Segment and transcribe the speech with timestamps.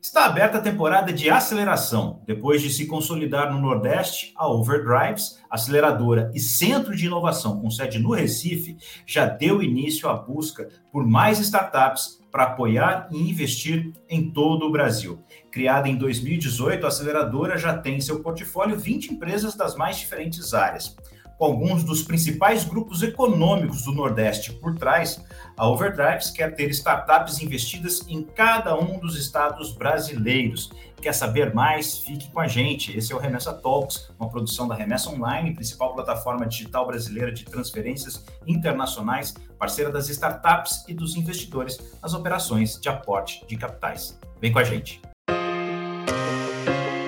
[0.00, 2.22] Está aberta a temporada de aceleração.
[2.26, 7.98] Depois de se consolidar no Nordeste, a Overdrives, aceleradora e centro de inovação com sede
[7.98, 8.76] no Recife,
[9.06, 14.72] já deu início à busca por mais startups para apoiar e investir em todo o
[14.72, 15.22] Brasil.
[15.50, 20.54] Criada em 2018, a aceleradora já tem em seu portfólio 20 empresas das mais diferentes
[20.54, 20.96] áreas
[21.42, 25.20] com alguns dos principais grupos econômicos do Nordeste por trás,
[25.56, 30.70] a Overdrives quer ter startups investidas em cada um dos estados brasileiros.
[31.00, 31.98] Quer saber mais?
[31.98, 32.96] Fique com a gente.
[32.96, 37.44] Esse é o Remessa Talks, uma produção da Remessa Online, principal plataforma digital brasileira de
[37.44, 44.16] transferências internacionais, parceira das startups e dos investidores nas operações de aporte de capitais.
[44.40, 45.02] Vem com a gente.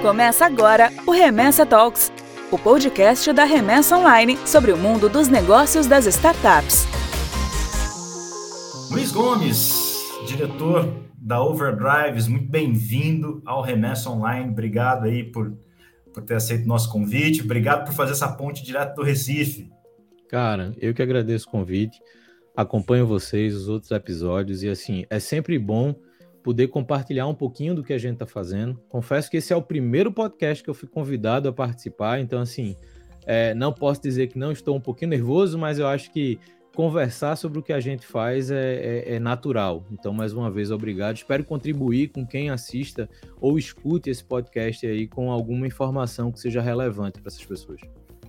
[0.02, 2.10] Começa agora o Remessa Talks
[2.54, 6.86] o podcast da Remessa Online sobre o mundo dos negócios das startups.
[8.92, 10.88] Luiz Gomes, diretor
[11.20, 14.52] da Overdrives, muito bem-vindo ao Remessa Online.
[14.52, 15.52] Obrigado aí por,
[16.12, 17.42] por ter aceito o nosso convite.
[17.42, 19.68] Obrigado por fazer essa ponte direto do Recife.
[20.28, 22.00] Cara, eu que agradeço o convite.
[22.56, 25.92] Acompanho vocês, os outros episódios, e assim, é sempre bom
[26.44, 28.78] poder compartilhar um pouquinho do que a gente está fazendo.
[28.90, 32.76] Confesso que esse é o primeiro podcast que eu fui convidado a participar, então, assim,
[33.24, 36.38] é, não posso dizer que não estou um pouquinho nervoso, mas eu acho que
[36.76, 39.86] conversar sobre o que a gente faz é, é, é, natural.
[39.90, 41.16] Então, mais uma vez, obrigado.
[41.16, 43.08] Espero contribuir com quem assista
[43.40, 47.80] ou escute esse podcast aí com alguma informação que seja relevante para essas pessoas.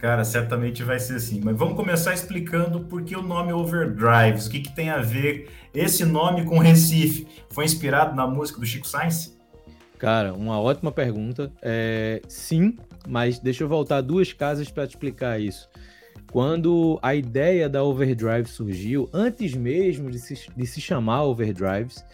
[0.06, 1.42] Cara, certamente vai ser assim.
[1.44, 4.45] Mas vamos começar explicando por que o nome Overdrives.
[4.45, 7.28] O que, que tem a ver esse nome com Recife?
[7.50, 9.36] Foi inspirado na música do Chico Sainz?
[9.98, 11.52] Cara, uma ótima pergunta.
[11.59, 15.67] É, sim, mas deixa eu voltar duas casas para te explicar isso.
[16.31, 22.06] Quando a ideia da Overdrive surgiu, antes mesmo de se, de se chamar Overdrives,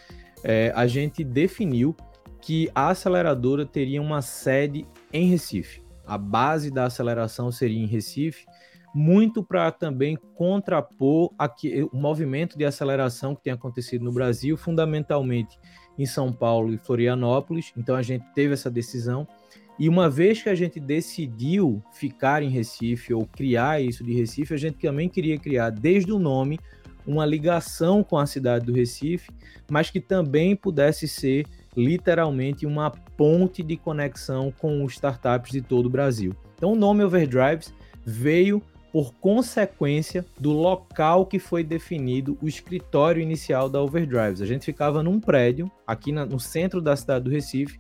[0.46, 1.94] é, a gente definiu
[2.40, 8.46] que a aceleradora teria uma sede em Recife a base da aceleração seria em Recife,
[8.94, 15.58] muito para também contrapor aqui, o movimento de aceleração que tem acontecido no Brasil, fundamentalmente
[15.98, 17.72] em São Paulo e Florianópolis.
[17.78, 19.28] Então a gente teve essa decisão.
[19.80, 24.54] E uma vez que a gente decidiu ficar em Recife ou criar isso de Recife,
[24.54, 26.60] a gente também queria criar desde o nome
[27.06, 29.32] uma ligação com a cidade do Recife,
[29.70, 31.46] mas que também pudesse ser
[31.76, 36.36] literalmente uma ponte de conexão com os startups de todo o Brasil.
[36.56, 37.74] Então, o nome Overdrives
[38.06, 38.62] veio
[38.92, 44.42] por consequência do local que foi definido o escritório inicial da Overdrives.
[44.42, 47.80] A gente ficava num prédio aqui na, no centro da cidade do Recife,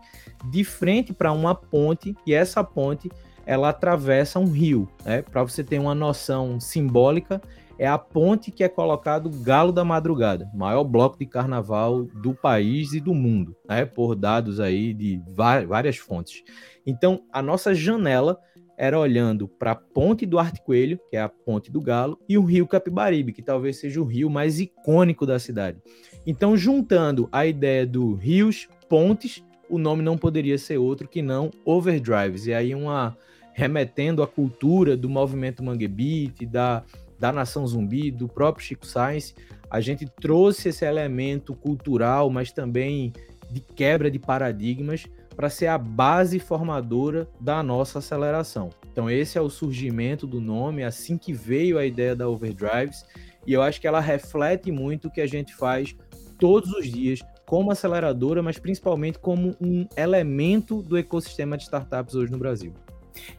[0.49, 3.11] de frente para uma ponte, e essa ponte
[3.45, 4.87] ela atravessa um rio.
[5.03, 5.21] Né?
[5.21, 7.41] Para você ter uma noção simbólica,
[7.81, 12.93] é a ponte que é colocado Galo da Madrugada, maior bloco de carnaval do país
[12.93, 13.85] e do mundo, né?
[13.85, 15.19] por dados aí de
[15.67, 16.43] várias fontes.
[16.85, 18.39] Então, a nossa janela
[18.77, 22.37] era olhando para a ponte do Arte Coelho, que é a ponte do Galo, e
[22.37, 25.81] o rio Capibaribe, que talvez seja o rio mais icônico da cidade.
[26.23, 31.49] Então, juntando a ideia do rios, pontes, o nome não poderia ser outro que não
[31.65, 32.45] Overdrives.
[32.45, 33.17] E aí uma
[33.53, 36.83] remetendo à cultura do movimento Mangue Beat, da
[37.21, 39.35] da Nação Zumbi, do próprio Chico Sainz,
[39.69, 43.13] a gente trouxe esse elemento cultural, mas também
[43.51, 45.05] de quebra de paradigmas
[45.35, 48.71] para ser a base formadora da nossa aceleração.
[48.91, 53.05] Então esse é o surgimento do nome, assim que veio a ideia da Overdrives,
[53.45, 55.95] e eu acho que ela reflete muito o que a gente faz
[56.39, 62.31] todos os dias como aceleradora, mas principalmente como um elemento do ecossistema de startups hoje
[62.31, 62.73] no Brasil.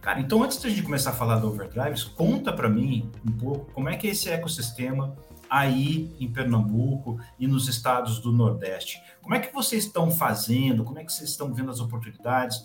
[0.01, 3.89] Cara, então antes de começar a falar do Overdrives, conta para mim um pouco como
[3.89, 5.17] é que é esse ecossistema
[5.49, 8.99] aí em Pernambuco e nos estados do Nordeste.
[9.21, 10.83] Como é que vocês estão fazendo?
[10.83, 12.65] Como é que vocês estão vendo as oportunidades?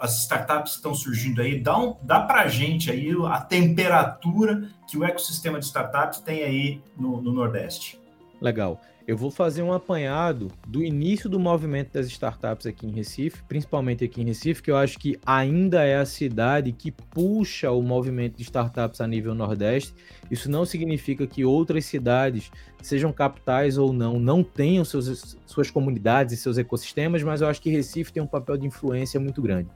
[0.00, 1.60] As startups estão surgindo aí.
[1.60, 6.42] Dá, um, dá para a gente aí a temperatura que o ecossistema de startups tem
[6.42, 8.00] aí no, no Nordeste.
[8.40, 13.42] Legal eu vou fazer um apanhado do início do movimento das startups aqui em Recife,
[13.46, 17.82] principalmente aqui em Recife, que eu acho que ainda é a cidade que puxa o
[17.82, 19.94] movimento de startups a nível Nordeste.
[20.30, 22.50] Isso não significa que outras cidades,
[22.82, 27.60] sejam capitais ou não, não tenham seus, suas comunidades e seus ecossistemas, mas eu acho
[27.60, 29.68] que Recife tem um papel de influência muito grande.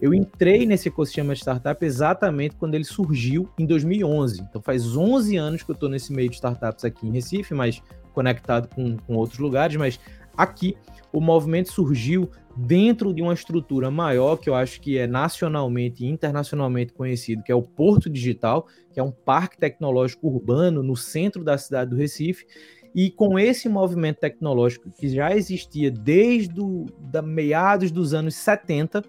[0.00, 4.42] Eu entrei nesse ecossistema de startup exatamente quando ele surgiu em 2011.
[4.42, 7.80] Então faz 11 anos que eu estou nesse meio de startups aqui em Recife, mas
[8.14, 10.00] conectado com, com outros lugares, mas
[10.36, 10.76] aqui
[11.12, 16.08] o movimento surgiu dentro de uma estrutura maior que eu acho que é nacionalmente e
[16.08, 21.42] internacionalmente conhecido, que é o Porto Digital, que é um parque tecnológico urbano no centro
[21.44, 22.46] da cidade do Recife.
[22.94, 26.60] E com esse movimento tecnológico que já existia desde
[27.00, 29.02] da meados dos anos 70,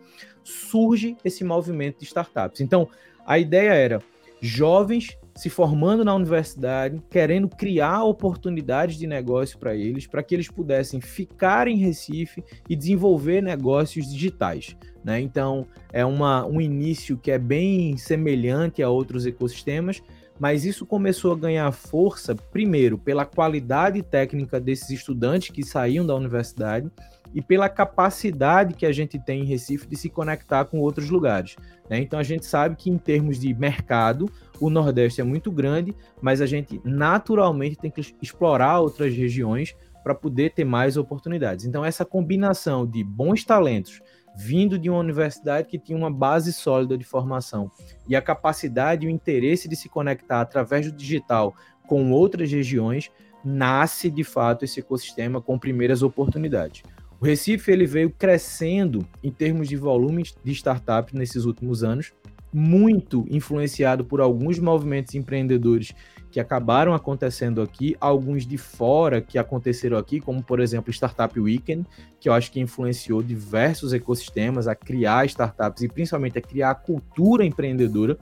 [0.44, 2.62] surge esse movimento de startups.
[2.62, 2.90] Então,
[3.28, 4.02] a ideia era
[4.42, 10.48] jovens se formando na universidade, querendo criar oportunidades de negócio para eles, para que eles
[10.48, 14.78] pudessem ficar em Recife e desenvolver negócios digitais.
[15.04, 15.20] Né?
[15.20, 20.02] Então, é uma, um início que é bem semelhante a outros ecossistemas,
[20.40, 26.16] mas isso começou a ganhar força, primeiro, pela qualidade técnica desses estudantes que saíam da
[26.16, 26.90] universidade
[27.36, 31.58] e pela capacidade que a gente tem em Recife de se conectar com outros lugares.
[31.90, 32.00] Né?
[32.00, 36.40] Então a gente sabe que em termos de mercado, o Nordeste é muito grande, mas
[36.40, 41.66] a gente naturalmente tem que explorar outras regiões para poder ter mais oportunidades.
[41.66, 44.02] Então essa combinação de bons talentos
[44.38, 47.72] vindo de uma universidade que tinha uma base sólida de formação
[48.08, 51.56] e a capacidade e o interesse de se conectar através do digital
[51.88, 53.12] com outras regiões,
[53.44, 56.82] nasce de fato esse ecossistema com primeiras oportunidades.
[57.26, 62.14] O Recife ele veio crescendo em termos de volume de startups nesses últimos anos,
[62.54, 65.92] muito influenciado por alguns movimentos empreendedores
[66.30, 71.88] que acabaram acontecendo aqui, alguns de fora que aconteceram aqui, como por exemplo Startup Weekend,
[72.20, 76.76] que eu acho que influenciou diversos ecossistemas a criar startups e principalmente a criar a
[76.76, 78.20] cultura empreendedora,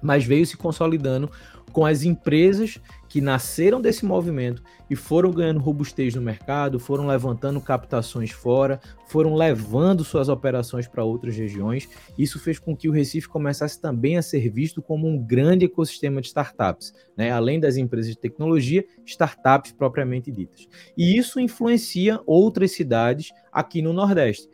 [0.00, 1.28] mas veio se consolidando
[1.72, 2.78] com as empresas
[3.10, 9.34] que nasceram desse movimento e foram ganhando robustez no mercado, foram levantando captações fora, foram
[9.34, 11.88] levando suas operações para outras regiões.
[12.16, 16.20] Isso fez com que o Recife começasse também a ser visto como um grande ecossistema
[16.20, 17.32] de startups, né?
[17.32, 20.68] além das empresas de tecnologia, startups propriamente ditas.
[20.96, 24.48] E isso influencia outras cidades aqui no Nordeste.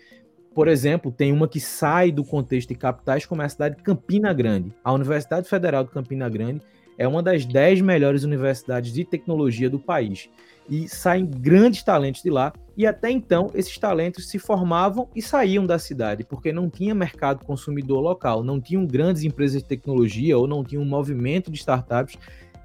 [0.55, 3.83] Por exemplo, tem uma que sai do contexto de capitais, como é a cidade de
[3.83, 4.75] Campina Grande.
[4.83, 6.63] A Universidade Federal de Campina Grande
[6.99, 10.29] é uma das dez melhores universidades de tecnologia do país.
[10.69, 12.53] E saem grandes talentos de lá.
[12.77, 17.45] E até então, esses talentos se formavam e saíam da cidade, porque não tinha mercado
[17.45, 22.19] consumidor local, não tinham grandes empresas de tecnologia ou não tinha um movimento de startups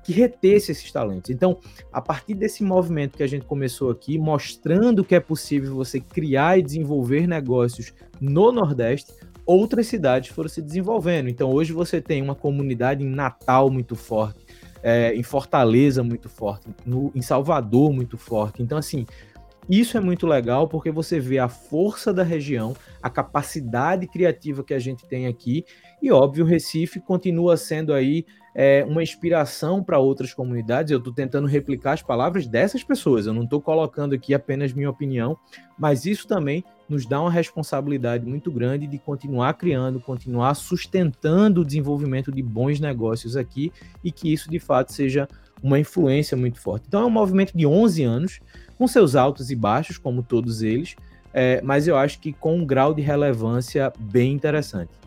[0.04, 1.30] que retesse esses talentos.
[1.30, 1.60] Então,
[1.92, 6.58] a partir desse movimento que a gente começou aqui, mostrando que é possível você criar
[6.58, 9.14] e desenvolver negócios no Nordeste,
[9.52, 11.30] outras cidades foram se desenvolvendo.
[11.30, 14.46] Então, hoje você tem uma comunidade em Natal muito forte,
[14.84, 18.62] é, em Fortaleza muito forte, no, em Salvador muito forte.
[18.62, 19.06] Então, assim,
[19.70, 24.74] isso é muito legal porque você vê a força da região, a capacidade criativa que
[24.74, 25.66] a gente tem aqui,
[26.02, 30.92] e óbvio, Recife continua sendo aí é, uma inspiração para outras comunidades.
[30.92, 34.90] Eu estou tentando replicar as palavras dessas pessoas, eu não estou colocando aqui apenas minha
[34.90, 35.38] opinião,
[35.78, 41.66] mas isso também nos dá uma responsabilidade muito grande de continuar criando, continuar sustentando o
[41.66, 43.72] desenvolvimento de bons negócios aqui
[44.04, 45.28] e que isso de fato seja
[45.64, 46.86] uma influência muito forte.
[46.88, 48.40] Então é um movimento de 11 anos,
[48.78, 50.96] com seus altos e baixos, como todos eles,
[51.34, 55.01] é, mas eu acho que com um grau de relevância bem interessante.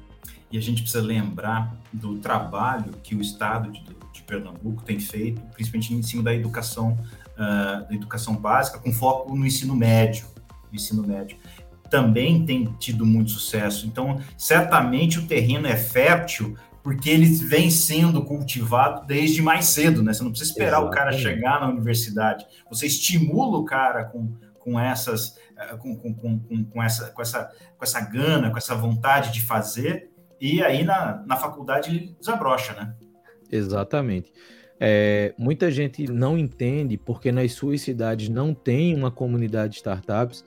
[0.55, 5.43] E a gente precisa lembrar do trabalho que o Estado de, de Pernambuco tem feito,
[5.53, 6.97] principalmente em cima da educação,
[7.33, 10.29] uh, da educação básica, com foco no ensino médio.
[10.71, 11.37] No ensino médio
[11.91, 13.85] também tem tido muito sucesso.
[13.85, 20.13] Então, certamente o terreno é fértil porque ele vem sendo cultivado desde mais cedo, né?
[20.13, 20.93] Você não precisa esperar Exatamente.
[20.93, 22.47] o cara chegar na universidade.
[22.71, 27.51] Você estimula o cara com, com essas eh, com, com, com, com, essa, com, essa,
[27.77, 30.14] com essa gana, com essa vontade de fazer,
[30.45, 32.95] e aí na, na faculdade ele desabrocha, né?
[33.51, 34.31] Exatamente.
[34.79, 40.45] É, muita gente não entende porque nas suas cidades não tem uma comunidade de startups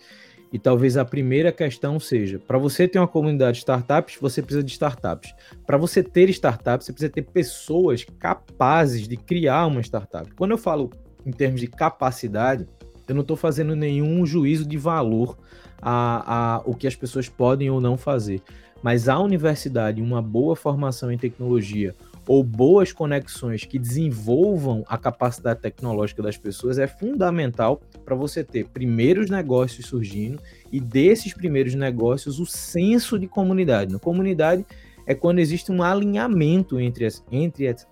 [0.53, 4.63] e talvez a primeira questão seja: para você ter uma comunidade de startups, você precisa
[4.63, 5.33] de startups.
[5.65, 10.31] Para você ter startups, você precisa ter pessoas capazes de criar uma startup.
[10.35, 10.91] Quando eu falo
[11.25, 12.67] em termos de capacidade,
[13.07, 15.39] eu não estou fazendo nenhum juízo de valor
[15.81, 18.43] a, a o que as pessoas podem ou não fazer.
[18.87, 21.93] Mas a universidade, uma boa formação em tecnologia,
[22.25, 28.65] ou boas conexões que desenvolvam a capacidade tecnológica das pessoas é fundamental para você ter
[28.69, 30.39] primeiros negócios surgindo
[30.71, 33.91] e desses primeiros negócios o senso de comunidade.
[33.91, 34.65] Na comunidade
[35.05, 37.85] é quando existe um alinhamento entre, as, entre, as,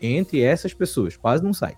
[0.00, 1.74] entre essas pessoas, quase não sai.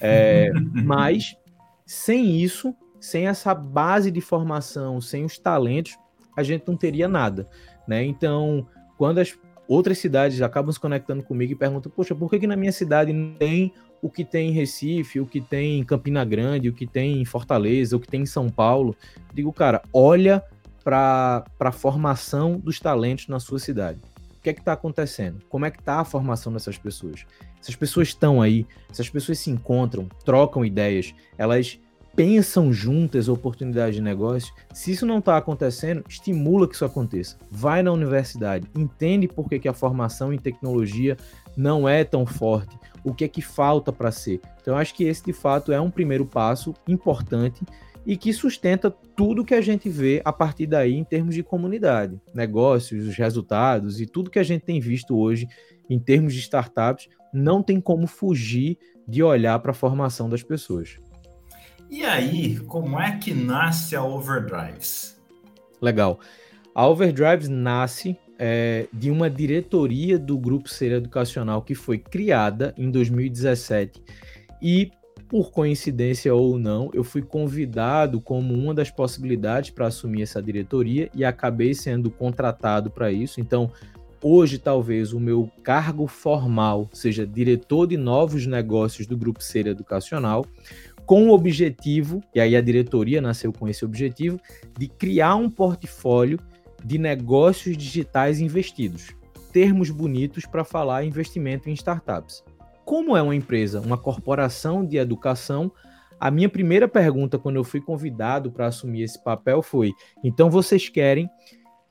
[0.00, 1.36] É, mas
[1.84, 5.98] sem isso, sem essa base de formação, sem os talentos,
[6.36, 7.48] a gente não teria nada.
[7.86, 8.04] Né?
[8.04, 8.66] Então,
[8.96, 9.36] quando as
[9.68, 13.12] outras cidades acabam se conectando comigo e perguntam: Poxa, por que, que na minha cidade
[13.12, 16.86] não tem o que tem em Recife, o que tem em Campina Grande, o que
[16.86, 18.94] tem em Fortaleza, o que tem em São Paulo?
[19.32, 20.42] Digo, cara, olha
[20.84, 23.98] para a formação dos talentos na sua cidade.
[24.40, 25.42] que é que está acontecendo?
[25.48, 27.26] Como é que está a formação dessas pessoas?
[27.60, 31.80] Essas pessoas estão aí, essas pessoas se encontram, trocam ideias, elas
[32.16, 34.52] pensam juntas oportunidades de negócio.
[34.72, 37.36] Se isso não está acontecendo, estimula que isso aconteça.
[37.50, 41.16] Vai na universidade, entende por que, que a formação em tecnologia
[41.54, 44.40] não é tão forte, o que é que falta para ser.
[44.60, 47.62] Então, eu acho que esse de fato é um primeiro passo importante
[48.06, 52.18] e que sustenta tudo que a gente vê a partir daí em termos de comunidade,
[52.32, 55.46] negócios, os resultados e tudo que a gente tem visto hoje
[55.90, 60.98] em termos de startups, não tem como fugir de olhar para a formação das pessoas.
[61.90, 65.16] E aí, como é que nasce a Overdrives?
[65.80, 66.18] Legal.
[66.74, 72.90] A Overdrives nasce é, de uma diretoria do Grupo Ser Educacional que foi criada em
[72.90, 74.02] 2017
[74.60, 74.90] e
[75.28, 81.10] por coincidência ou não, eu fui convidado como uma das possibilidades para assumir essa diretoria
[81.14, 83.40] e acabei sendo contratado para isso.
[83.40, 83.70] Então,
[84.22, 90.46] hoje talvez o meu cargo formal seja diretor de novos negócios do Grupo Ser Educacional,
[91.06, 94.38] com o objetivo, e aí a diretoria nasceu com esse objetivo,
[94.76, 96.38] de criar um portfólio
[96.84, 99.14] de negócios digitais investidos.
[99.52, 102.42] Termos bonitos para falar investimento em startups
[102.86, 105.72] como é uma empresa, uma corporação de educação,
[106.20, 110.88] a minha primeira pergunta quando eu fui convidado para assumir esse papel foi: então vocês
[110.88, 111.28] querem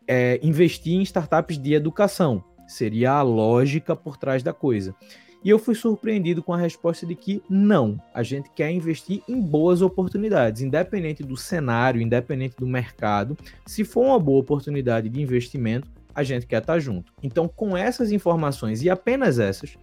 [0.07, 2.41] é, investir em startups de educação?
[2.65, 4.95] Seria a lógica por trás da coisa.
[5.43, 9.39] E eu fui surpreendido com a resposta de que não, a gente quer investir em
[9.39, 13.37] boas oportunidades, independente do cenário, independente do mercado.
[13.65, 17.13] Se for uma boa oportunidade de investimento, a gente quer estar junto.
[17.21, 19.77] Então, com essas informações e apenas essas,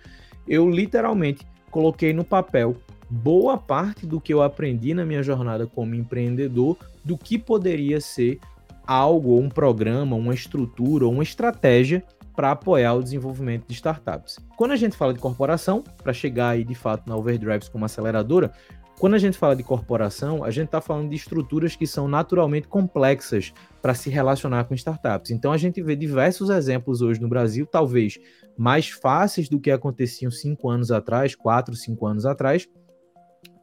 [0.49, 2.77] eu literalmente coloquei no papel
[3.09, 8.41] boa parte do que eu aprendi na minha jornada como empreendedor, do que poderia ser
[8.87, 12.03] algo, um programa, uma estrutura, uma estratégia
[12.35, 14.39] para apoiar o desenvolvimento de startups.
[14.57, 18.53] Quando a gente fala de corporação, para chegar aí de fato na Overdrives como aceleradora,
[18.99, 22.69] quando a gente fala de corporação, a gente está falando de estruturas que são naturalmente
[22.69, 25.33] complexas para se relacionar com startups.
[25.33, 28.19] Então a gente vê diversos exemplos hoje no Brasil, talvez
[28.57, 32.69] mais fáceis do que aconteciam cinco anos atrás, quatro, cinco anos atrás,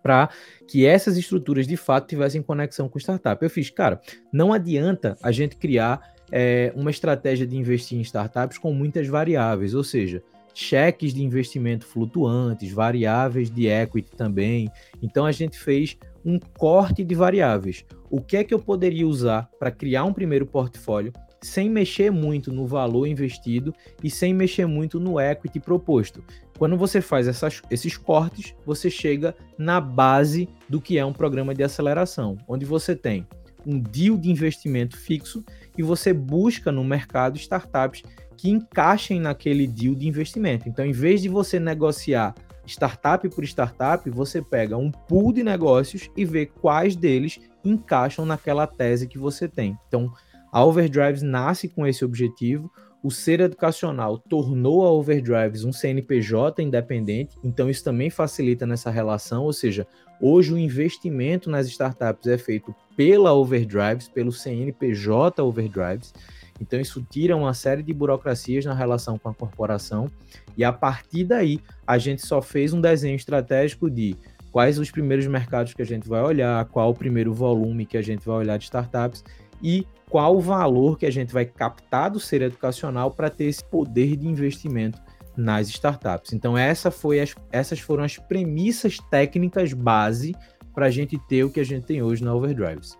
[0.03, 0.29] para
[0.67, 3.41] que essas estruturas de fato tivessem conexão com startup.
[3.41, 4.01] Eu fiz, cara,
[4.33, 9.73] não adianta a gente criar é, uma estratégia de investir em startups com muitas variáveis,
[9.73, 14.69] ou seja, cheques de investimento flutuantes, variáveis de equity também.
[15.01, 17.85] Então a gente fez um corte de variáveis.
[18.09, 22.51] O que é que eu poderia usar para criar um primeiro portfólio sem mexer muito
[22.51, 26.23] no valor investido e sem mexer muito no equity proposto?
[26.57, 31.55] Quando você faz essas, esses cortes, você chega na base do que é um programa
[31.55, 33.25] de aceleração, onde você tem
[33.65, 35.43] um deal de investimento fixo
[35.77, 38.03] e você busca no mercado startups
[38.37, 40.69] que encaixem naquele deal de investimento.
[40.69, 42.33] Então, em vez de você negociar
[42.65, 48.65] startup por startup, você pega um pool de negócios e vê quais deles encaixam naquela
[48.65, 49.77] tese que você tem.
[49.87, 50.11] Então,
[50.51, 52.71] a Overdrives nasce com esse objetivo.
[53.01, 59.43] O ser educacional tornou a Overdrives um CNPJ independente, então isso também facilita nessa relação,
[59.43, 59.87] ou seja,
[60.21, 66.13] hoje o investimento nas startups é feito pela Overdrives, pelo CNPJ Overdrives.
[66.61, 70.11] Então, isso tira uma série de burocracias na relação com a corporação,
[70.57, 74.13] e a partir daí, a gente só fez um desenho estratégico de
[74.51, 78.01] quais os primeiros mercados que a gente vai olhar, qual o primeiro volume que a
[78.01, 79.23] gente vai olhar de startups
[79.61, 83.63] e qual o valor que a gente vai captar do ser educacional para ter esse
[83.63, 84.99] poder de investimento
[85.37, 86.33] nas startups.
[86.33, 90.35] Então, essa foi as, essas foram as premissas técnicas base
[90.73, 92.97] para a gente ter o que a gente tem hoje na Overdrives.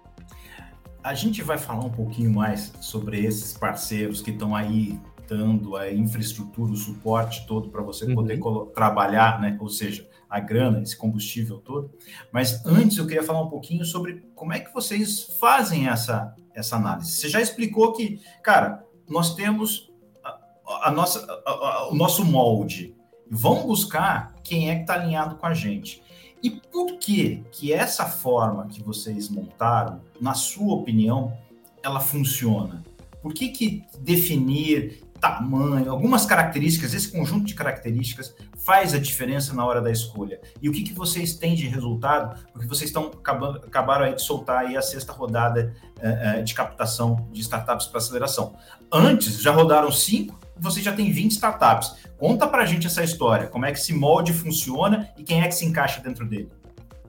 [1.04, 5.92] A gente vai falar um pouquinho mais sobre esses parceiros que estão aí dando a
[5.92, 8.66] infraestrutura, o suporte todo para você poder uhum.
[8.66, 9.56] trabalhar, né?
[9.60, 11.92] Ou seja, a grana, esse combustível todo.
[12.32, 16.76] Mas antes eu queria falar um pouquinho sobre como é que vocês fazem essa, essa
[16.76, 17.12] análise.
[17.12, 19.92] Você já explicou que, cara, nós temos
[20.24, 22.96] a, a nossa, a, o nosso molde.
[23.30, 26.02] Vamos buscar quem é que está alinhado com a gente.
[26.42, 31.38] E por que que essa forma que vocês montaram, na sua opinião,
[31.84, 32.84] ela funciona?
[33.22, 38.36] Por que que definir tamanho, algumas características, esse conjunto de características
[38.66, 40.40] faz a diferença na hora da escolha?
[40.62, 42.44] E o que que vocês têm de resultado?
[42.52, 47.28] Porque vocês estão acabando, acabaram aí de soltar aí a sexta rodada uh, de captação
[47.32, 48.56] de startups para aceleração.
[48.92, 51.96] Antes, já rodaram cinco, você já tem 20 startups.
[52.18, 55.48] Conta para a gente essa história, como é que esse molde funciona e quem é
[55.48, 56.50] que se encaixa dentro dele.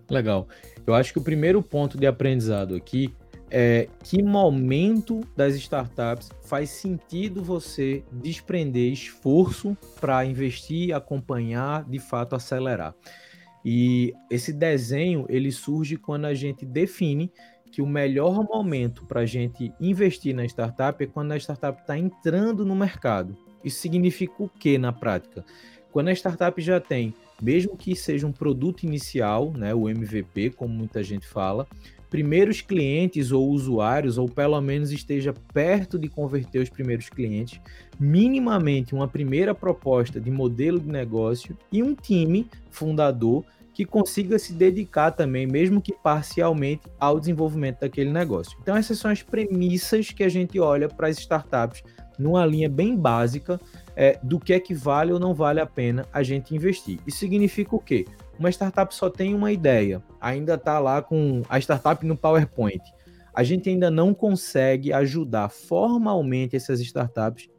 [0.08, 0.48] Legal.
[0.86, 3.14] Eu acho que o primeiro ponto de aprendizado aqui
[3.50, 12.36] é, que momento das startups faz sentido você desprender esforço para investir, acompanhar, de fato
[12.36, 12.94] acelerar.
[13.64, 17.30] E esse desenho ele surge quando a gente define
[17.70, 21.96] que o melhor momento para a gente investir na startup é quando a startup está
[21.98, 23.36] entrando no mercado.
[23.64, 25.44] Isso significa o que na prática?
[25.92, 30.72] Quando a startup já tem, mesmo que seja um produto inicial, né, o MVP, como
[30.72, 31.66] muita gente fala,
[32.10, 37.60] primeiros clientes ou usuários, ou pelo menos esteja perto de converter os primeiros clientes,
[37.98, 44.52] minimamente uma primeira proposta de modelo de negócio e um time fundador que consiga se
[44.52, 48.58] dedicar também, mesmo que parcialmente, ao desenvolvimento daquele negócio.
[48.60, 51.82] Então, essas são as premissas que a gente olha para as startups
[52.18, 53.58] numa linha bem básica
[53.96, 56.98] é, do que é que vale ou não vale a pena a gente investir.
[57.06, 58.04] Isso significa o quê?
[58.40, 62.80] Uma startup só tem uma ideia, ainda está lá com a startup no PowerPoint.
[63.34, 67.50] A gente ainda não consegue ajudar formalmente essas startups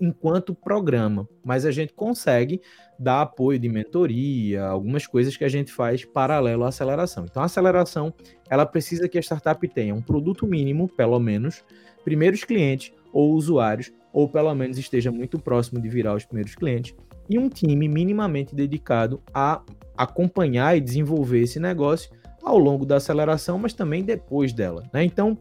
[0.00, 2.62] enquanto programa, mas a gente consegue
[2.98, 7.26] dar apoio de mentoria, algumas coisas que a gente faz paralelo à aceleração.
[7.30, 8.10] Então, a aceleração,
[8.48, 11.62] ela precisa que a startup tenha um produto mínimo, pelo menos,
[12.04, 16.94] primeiros clientes ou usuários, ou pelo menos esteja muito próximo de virar os primeiros clientes,
[17.28, 19.62] e um time minimamente dedicado a
[19.96, 22.10] acompanhar e desenvolver esse negócio
[22.42, 24.82] ao longo da aceleração, mas também depois dela.
[24.92, 25.04] Né?
[25.04, 25.38] Então,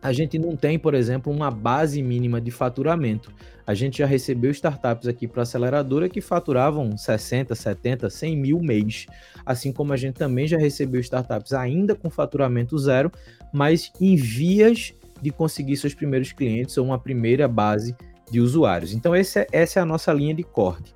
[0.00, 3.32] a gente não tem, por exemplo, uma base mínima de faturamento.
[3.66, 9.06] A gente já recebeu startups aqui para aceleradora que faturavam 60, 70, 100 mil mês.
[9.44, 13.10] Assim como a gente também já recebeu startups ainda com faturamento zero,
[13.52, 17.94] mas em vias de conseguir seus primeiros clientes ou uma primeira base
[18.30, 18.92] de usuários.
[18.92, 20.94] Então, é, essa é a nossa linha de corte.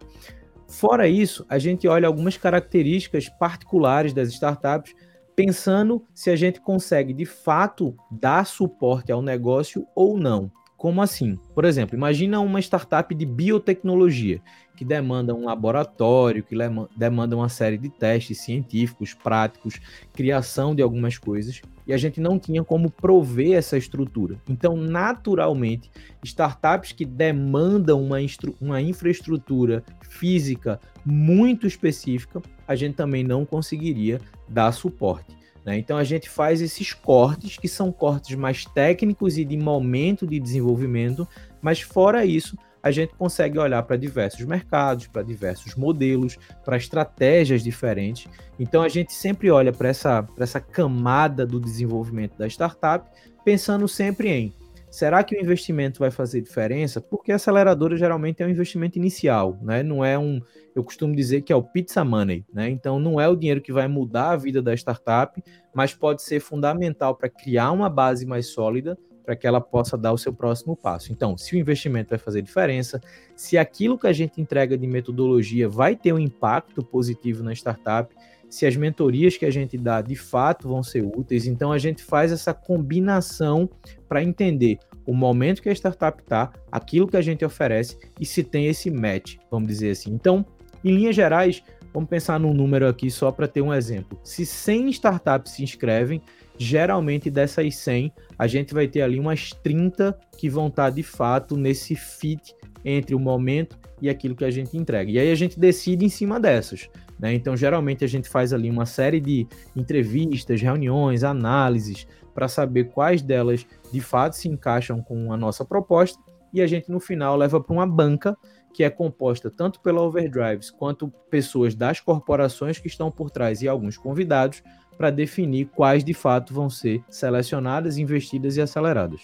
[0.69, 4.95] Fora isso, a gente olha algumas características particulares das startups,
[5.37, 10.51] pensando se a gente consegue de fato dar suporte ao negócio ou não.
[10.77, 11.39] Como assim?
[11.55, 14.41] Por exemplo, imagina uma startup de biotecnologia
[14.75, 16.57] que demanda um laboratório, que
[16.97, 19.79] demanda uma série de testes científicos, práticos,
[20.13, 24.37] criação de algumas coisas, e a gente não tinha como prover essa estrutura.
[24.49, 25.91] Então, naturalmente,
[26.23, 28.19] startups que demandam uma,
[28.61, 35.37] uma infraestrutura física muito específica, a gente também não conseguiria dar suporte.
[35.65, 35.79] Né?
[35.79, 40.39] Então a gente faz esses cortes, que são cortes mais técnicos e de momento de
[40.39, 41.27] desenvolvimento,
[41.61, 47.63] mas fora isso, a gente consegue olhar para diversos mercados, para diversos modelos, para estratégias
[47.63, 48.29] diferentes.
[48.59, 53.09] Então a gente sempre olha para essa, essa camada do desenvolvimento da startup,
[53.45, 54.53] pensando sempre em
[54.93, 57.01] Será que o investimento vai fazer diferença?
[57.01, 59.83] Porque a aceleradora geralmente é um investimento inicial, né?
[59.83, 60.39] Não é um,
[60.77, 62.69] eu costumo dizer que é o pizza money, né?
[62.69, 65.43] Então não é o dinheiro que vai mudar a vida da startup,
[65.75, 70.13] mas pode ser fundamental para criar uma base mais sólida para que ela possa dar
[70.13, 71.13] o seu próximo passo.
[71.13, 73.01] Então, se o investimento vai fazer diferença,
[73.37, 78.15] se aquilo que a gente entrega de metodologia vai ter um impacto positivo na startup,
[78.53, 81.47] se as mentorias que a gente dá de fato vão ser úteis.
[81.47, 83.69] Então a gente faz essa combinação
[84.07, 88.45] para entender o momento que a startup está, aquilo que a gente oferece e se
[88.45, 90.13] tem esse match, vamos dizer assim.
[90.13, 90.45] Então,
[90.85, 91.63] em linhas gerais,
[91.95, 94.21] vamos pensar num número aqui só para ter um exemplo.
[94.23, 96.21] Se 100 startups se inscrevem,
[96.59, 101.03] geralmente dessas 100, a gente vai ter ali umas 30 que vão estar tá, de
[101.03, 105.11] fato nesse fit entre o momento e aquilo que a gente entrega.
[105.11, 106.91] E aí a gente decide em cima dessas.
[107.19, 107.35] Né?
[107.35, 113.23] Então, geralmente, a gente faz ali uma série de entrevistas, reuniões, análises, para saber quais
[113.23, 116.19] delas de fato se encaixam com a nossa proposta,
[116.53, 118.37] e a gente, no final, leva para uma banca
[118.75, 123.69] que é composta tanto pela Overdrives quanto pessoas das corporações que estão por trás e
[123.69, 124.63] alguns convidados
[125.03, 129.21] para definir quais de fato vão ser selecionadas, investidas e aceleradas.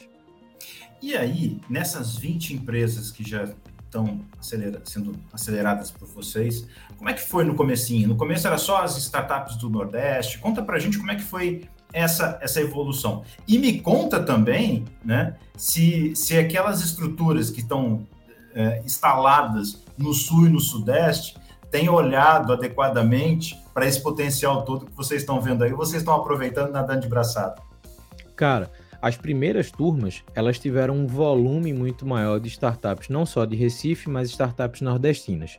[1.00, 3.48] E aí, nessas 20 empresas que já
[3.84, 6.66] estão acelera sendo aceleradas por vocês.
[6.96, 8.08] Como é que foi no comecinho?
[8.08, 10.38] No começo era só as startups do Nordeste.
[10.38, 11.62] Conta para a gente como é que foi
[11.92, 13.22] essa, essa evolução.
[13.46, 18.04] E me conta também, né, se, se aquelas estruturas que estão
[18.52, 21.37] é, instaladas no Sul e no Sudeste
[21.70, 26.72] têm olhado adequadamente para esse potencial todo que vocês estão vendo aí, vocês estão aproveitando
[26.72, 27.56] nadando de braçada.
[28.34, 33.54] Cara, as primeiras turmas, elas tiveram um volume muito maior de startups, não só de
[33.54, 35.58] Recife, mas startups nordestinas.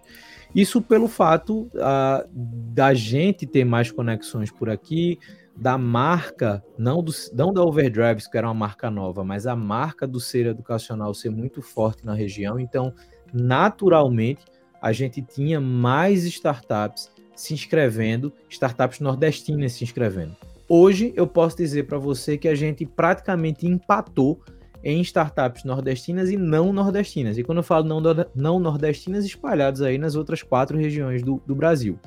[0.54, 5.20] Isso pelo fato uh, da gente ter mais conexões por aqui,
[5.56, 10.08] da marca, não, do, não da Overdrives, que era uma marca nova, mas a marca
[10.08, 12.60] do ser educacional ser muito forte na região.
[12.60, 12.94] Então,
[13.34, 14.44] naturalmente,
[14.82, 20.36] a gente tinha mais startups se inscrevendo, startups nordestinas se inscrevendo.
[20.68, 24.40] Hoje eu posso dizer para você que a gente praticamente empatou
[24.84, 27.38] em startups nordestinas e não nordestinas.
[27.38, 28.02] E quando eu falo não,
[28.36, 32.00] não nordestinas, espalhados aí nas outras quatro regiões do, do Brasil.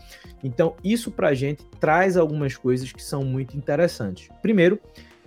[0.42, 4.28] Então, isso para a gente traz algumas coisas que são muito interessantes.
[4.40, 4.78] Primeiro,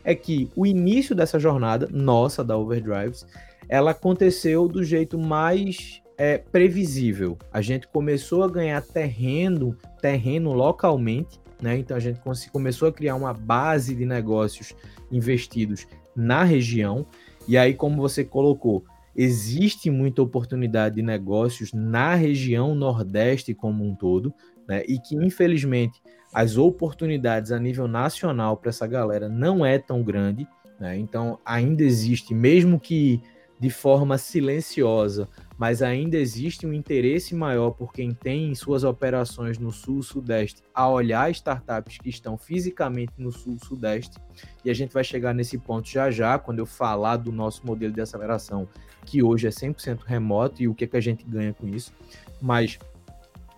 [0.04, 3.26] é que o início dessa jornada nossa da Overdrives,
[3.68, 7.38] ela aconteceu do jeito mais é, previsível.
[7.52, 11.78] A gente começou a ganhar terreno, terreno localmente, né?
[11.78, 12.20] Então a gente
[12.52, 14.74] começou a criar uma base de negócios
[15.12, 17.06] investidos na região.
[17.48, 18.84] E aí, como você colocou,
[19.16, 24.34] existe muita oportunidade de negócios na região Nordeste como um todo,
[24.68, 24.84] né?
[24.88, 26.02] E que infelizmente
[26.34, 30.48] as oportunidades a nível nacional para essa galera não é tão grande,
[30.80, 30.98] né?
[30.98, 33.22] Então ainda existe, mesmo que
[33.58, 39.72] de forma silenciosa, mas ainda existe um interesse maior por quem tem suas operações no
[39.72, 44.18] sul-sudeste a olhar startups que estão fisicamente no sul-sudeste.
[44.64, 47.94] E a gente vai chegar nesse ponto já já, quando eu falar do nosso modelo
[47.94, 48.68] de aceleração,
[49.06, 51.94] que hoje é 100% remoto e o que, é que a gente ganha com isso.
[52.42, 52.78] Mas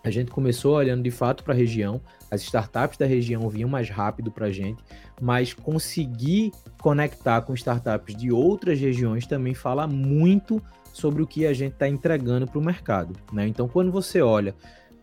[0.04, 3.90] a gente começou olhando de fato para a região, as startups da região vinham mais
[3.90, 4.82] rápido para a gente,
[5.20, 10.62] mas conseguir conectar com startups de outras regiões também fala muito
[10.94, 13.14] sobre o que a gente está entregando para o mercado.
[13.32, 13.48] Né?
[13.48, 14.56] Então, quando você olha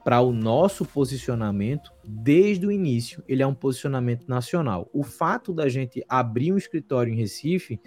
[0.04, 4.88] para o nosso posicionamento, desde o início, ele é um posicionamento nacional.
[4.92, 7.80] O fato da gente abrir um escritório em Recife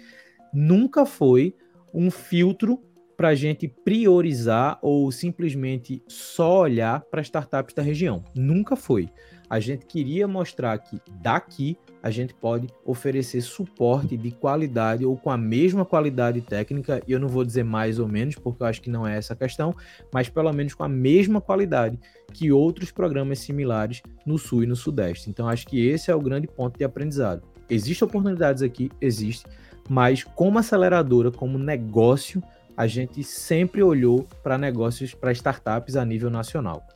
[0.52, 1.54] nunca foi
[1.94, 2.82] um filtro
[3.16, 8.24] para a gente priorizar ou simplesmente só olhar para startups da região.
[8.34, 9.08] Nunca foi.
[9.48, 15.30] A gente queria mostrar que daqui a gente pode oferecer suporte de qualidade ou com
[15.30, 18.80] a mesma qualidade técnica, e eu não vou dizer mais ou menos, porque eu acho
[18.80, 19.74] que não é essa a questão,
[20.12, 21.98] mas pelo menos com a mesma qualidade
[22.32, 25.28] que outros programas similares no Sul e no Sudeste.
[25.28, 27.42] Então, acho que esse é o grande ponto de aprendizado.
[27.68, 29.46] Existem oportunidades aqui, existe,
[29.88, 32.42] mas como aceleradora, como negócio,
[32.76, 36.86] a gente sempre olhou para negócios, para startups a nível nacional.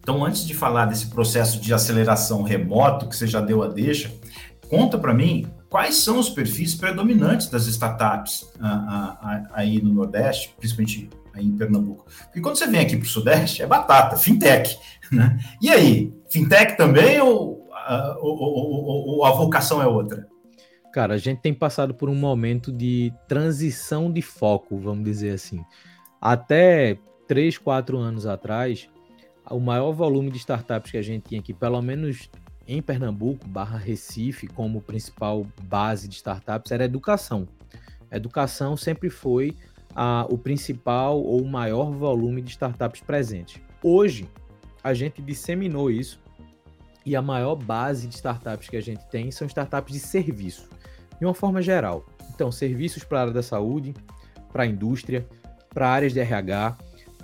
[0.00, 4.10] Então, antes de falar desse processo de aceleração remoto que você já deu a deixa,
[4.68, 9.92] conta para mim quais são os perfis predominantes das startups ah, ah, ah, aí no
[9.92, 12.06] Nordeste, principalmente aí em Pernambuco.
[12.24, 14.78] Porque quando você vem aqui para o Sudeste, é batata, fintech.
[15.12, 15.38] Né?
[15.60, 17.68] E aí, fintech também ou,
[18.20, 20.26] ou, ou, ou a vocação é outra?
[20.92, 25.62] Cara, a gente tem passado por um momento de transição de foco, vamos dizer assim.
[26.18, 28.88] Até 3, 4 anos atrás,
[29.50, 32.28] o maior volume de startups que a gente tinha aqui, pelo menos
[32.66, 37.46] em Pernambuco, barra Recife, como principal base de startups, era educação.
[38.10, 39.56] educação sempre foi
[40.28, 43.60] o principal ou o maior volume de startups presentes.
[43.82, 44.28] Hoje,
[44.82, 46.20] a gente disseminou isso
[47.04, 50.68] e a maior base de startups que a gente tem são startups de serviço,
[51.18, 52.04] de uma forma geral.
[52.34, 53.94] Então, serviços para a área da saúde,
[54.52, 55.26] para a indústria,
[55.70, 56.76] para áreas de RH,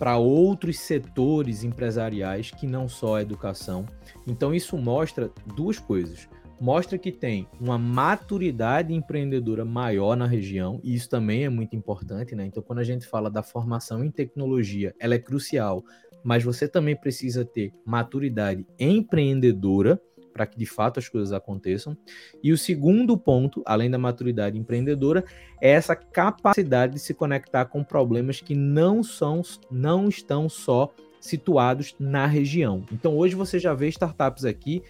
[0.03, 3.87] para outros setores empresariais que não só a educação.
[4.27, 6.29] Então isso mostra duas coisas.
[6.61, 12.35] Mostra que tem uma maturidade empreendedora maior na região, e isso também é muito importante,
[12.35, 12.45] né?
[12.45, 15.85] Então, quando a gente fala da formação em tecnologia, ela é crucial,
[16.25, 20.01] mas você também precisa ter maturidade empreendedora
[20.33, 21.97] para que de fato as coisas aconteçam.
[22.43, 25.25] E o segundo ponto, além da maturidade empreendedora,
[25.61, 31.95] é essa capacidade de se conectar com problemas que não são não estão só situados
[31.99, 32.85] na região.
[32.93, 34.83] Então hoje você já vê startups aqui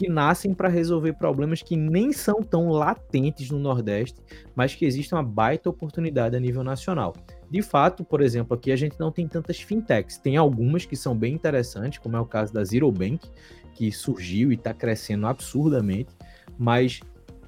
[0.00, 4.18] que nascem para resolver problemas que nem são tão latentes no Nordeste,
[4.54, 7.14] mas que existe uma baita oportunidade a nível nacional.
[7.50, 11.14] De fato, por exemplo, aqui a gente não tem tantas fintechs, tem algumas que são
[11.14, 13.28] bem interessantes, como é o caso da Zero Bank,
[13.80, 16.10] que surgiu e está crescendo absurdamente,
[16.58, 17.00] mas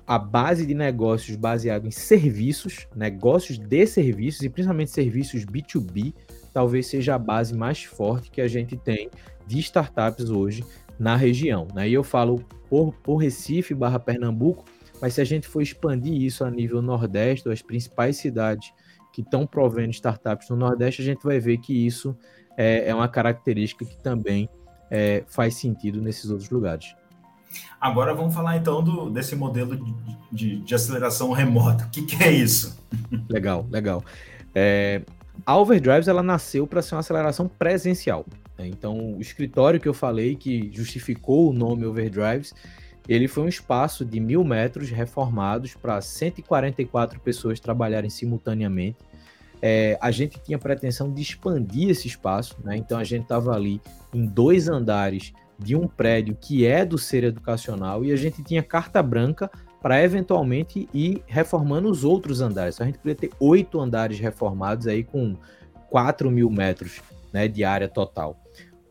[0.06, 6.14] a base de negócios baseado em serviços, negócios de serviços e principalmente serviços B2B,
[6.50, 9.10] talvez seja a base mais forte que a gente tem
[9.46, 10.64] de startups hoje
[10.98, 11.68] na região.
[11.74, 11.90] Né?
[11.90, 14.64] E eu falo por, por Recife barra Pernambuco,
[15.02, 18.72] mas se a gente for expandir isso a nível Nordeste, as principais cidades
[19.12, 22.16] que estão provendo startups no Nordeste, a gente vai ver que isso
[22.56, 24.48] é, é uma característica que também
[24.92, 26.94] é, faz sentido nesses outros lugares.
[27.80, 29.94] Agora vamos falar então do, desse modelo de,
[30.30, 31.84] de, de aceleração remota.
[31.86, 32.78] O que, que, é isso?
[33.28, 34.04] Legal, legal.
[34.54, 35.00] É,
[35.46, 38.26] a Overdrives ela nasceu para ser uma aceleração presencial.
[38.58, 38.68] Né?
[38.68, 42.54] Então, o escritório que eu falei que justificou o nome Overdrives,
[43.08, 48.98] ele foi um espaço de mil metros reformados para 144 pessoas trabalharem simultaneamente
[49.62, 52.76] é, a gente tinha pretensão de expandir esse espaço, né?
[52.76, 53.80] então a gente estava ali
[54.12, 58.62] em dois andares de um prédio que é do ser educacional e a gente tinha
[58.62, 59.48] carta branca
[59.80, 62.76] para eventualmente ir reformando os outros andares.
[62.76, 65.36] Então, a gente poderia ter oito andares reformados aí com
[65.90, 67.00] 4 mil metros
[67.32, 68.40] né, de área total.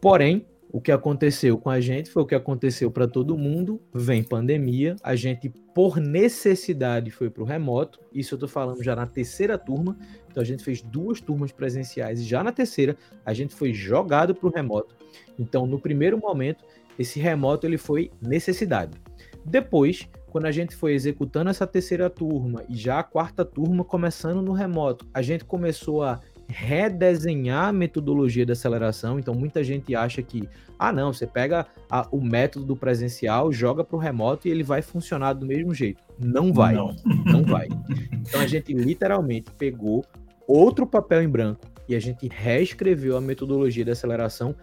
[0.01, 3.81] Porém, o que aconteceu com a gente foi o que aconteceu para todo mundo.
[3.93, 7.99] Vem pandemia, a gente, por necessidade, foi para o remoto.
[8.13, 9.97] Isso eu estou falando já na terceira turma.
[10.29, 14.33] Então a gente fez duas turmas presenciais e já na terceira a gente foi jogado
[14.33, 14.95] para o remoto.
[15.37, 16.63] Então, no primeiro momento,
[16.97, 18.97] esse remoto ele foi necessidade.
[19.43, 24.41] Depois, quando a gente foi executando essa terceira turma e já a quarta turma começando
[24.41, 29.17] no remoto, a gente começou a redesenhar a metodologia da aceleração.
[29.17, 33.83] Então, muita gente acha que, ah, não, você pega a, o método do presencial, joga
[33.83, 36.03] para o remoto e ele vai funcionar do mesmo jeito.
[36.19, 36.75] Não vai.
[36.75, 36.95] Não.
[37.25, 37.67] não vai.
[38.11, 40.05] Então, a gente literalmente pegou
[40.47, 44.55] outro papel em branco e a gente reescreveu a metodologia da aceleração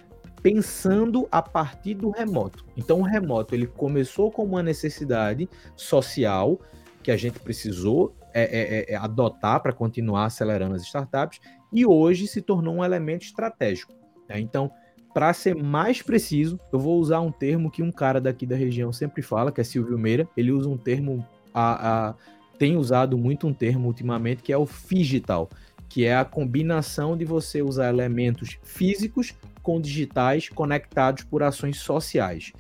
[0.43, 2.65] pensando a partir do remoto.
[2.77, 6.61] Então, o remoto ele começou como uma necessidade social
[7.03, 11.41] que a gente precisou é, é, é, adotar para continuar acelerando as startups
[11.73, 13.93] e hoje se tornou um elemento estratégico.
[14.29, 14.41] Né?
[14.41, 14.71] Então,
[15.13, 18.93] para ser mais preciso, eu vou usar um termo que um cara daqui da região
[18.93, 20.29] sempre fala, que é Silvio Meira.
[20.37, 22.15] Ele usa um termo, a, a,
[22.59, 25.49] tem usado muito um termo ultimamente, que é o digital,
[25.89, 32.53] que é a combinação de você usar elementos físicos com digitais conectados por ações sociais.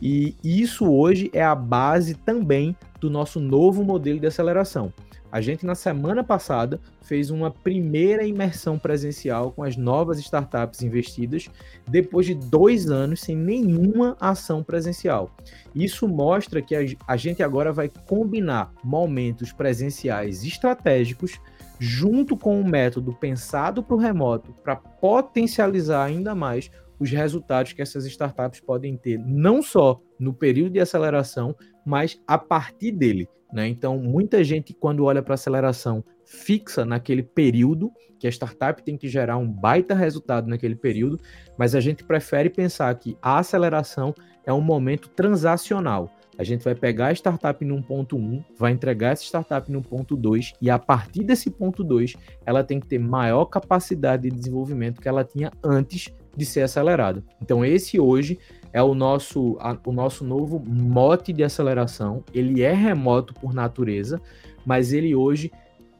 [0.00, 4.92] E isso hoje é a base também do nosso novo modelo de aceleração.
[5.30, 11.50] A gente, na semana passada, fez uma primeira imersão presencial com as novas startups investidas,
[11.86, 15.30] depois de dois anos sem nenhuma ação presencial.
[15.74, 16.74] Isso mostra que
[17.06, 21.38] a gente agora vai combinar momentos presenciais estratégicos
[21.78, 27.82] junto com um método pensado para o remoto para potencializar ainda mais os resultados que
[27.82, 31.54] essas startups podem ter, não só no período de aceleração,
[31.86, 33.28] mas a partir dele.
[33.52, 33.68] Né?
[33.68, 39.08] Então, muita gente, quando olha para aceleração, fixa naquele período, que a startup tem que
[39.08, 41.18] gerar um baita resultado naquele período,
[41.56, 46.10] mas a gente prefere pensar que a aceleração é um momento transacional.
[46.38, 50.16] A gente vai pegar a startup num ponto 1, vai entregar essa startup num ponto
[50.16, 52.14] 2, e a partir desse ponto 2,
[52.46, 57.24] ela tem que ter maior capacidade de desenvolvimento que ela tinha antes de ser acelerada.
[57.42, 58.38] Então, esse hoje
[58.72, 62.24] é o nosso, a, o nosso novo mote de aceleração.
[62.32, 64.20] Ele é remoto por natureza,
[64.64, 65.50] mas ele hoje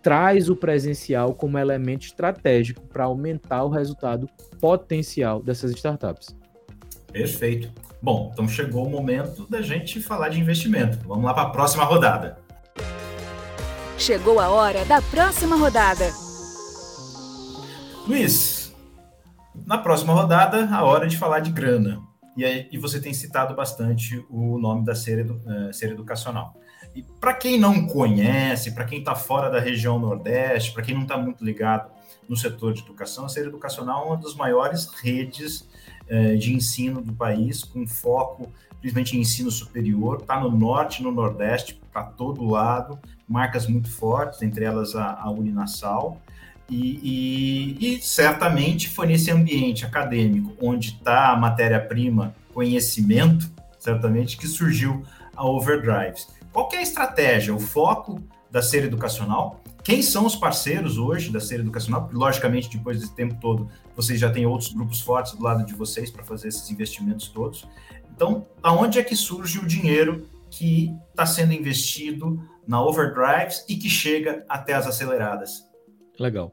[0.02, 4.28] traz o presencial como elemento estratégico para aumentar o resultado
[4.60, 6.36] potencial dessas startups.
[7.12, 7.70] Perfeito.
[8.00, 10.98] Bom, então chegou o momento da gente falar de investimento.
[11.06, 12.38] Vamos lá para a próxima rodada.
[13.96, 16.06] Chegou a hora da próxima rodada.
[18.06, 18.72] Luiz,
[19.66, 22.07] na próxima rodada, a hora de falar de grana.
[22.38, 26.54] E, aí, e você tem citado bastante o nome da série, uh, série educacional.
[26.94, 31.02] E para quem não conhece, para quem está fora da região Nordeste, para quem não
[31.02, 31.90] está muito ligado
[32.28, 35.68] no setor de educação, a série educacional é uma das maiores redes
[36.08, 41.10] uh, de ensino do país, com foco principalmente em ensino superior, está no norte, no
[41.10, 42.96] nordeste, para todo lado,
[43.28, 45.26] marcas muito fortes, entre elas a, a.
[46.70, 54.46] E, e, e, certamente foi nesse ambiente acadêmico, onde está a matéria-prima, conhecimento, certamente, que
[54.46, 55.02] surgiu
[55.34, 56.28] a Overdrives.
[56.52, 59.62] Qual é a estratégia, o foco da série educacional?
[59.82, 62.02] Quem são os parceiros hoje da série educacional?
[62.02, 65.72] Porque, logicamente, depois desse tempo todo, vocês já têm outros grupos fortes do lado de
[65.74, 67.66] vocês para fazer esses investimentos todos.
[68.14, 73.88] Então, aonde é que surge o dinheiro que está sendo investido na Overdrives e que
[73.88, 75.67] chega até as aceleradas?
[76.18, 76.52] Legal.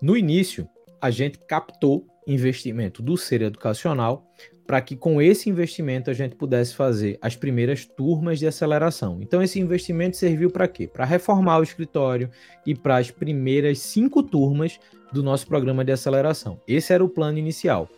[0.00, 0.68] No início,
[1.00, 4.26] a gente captou investimento do ser educacional
[4.66, 9.18] para que com esse investimento a gente pudesse fazer as primeiras turmas de aceleração.
[9.20, 10.86] Então esse investimento serviu para quê?
[10.86, 12.30] Para reformar o escritório
[12.64, 14.78] e para as primeiras cinco turmas
[15.12, 16.60] do nosso programa de aceleração.
[16.66, 17.88] Esse era o plano inicial.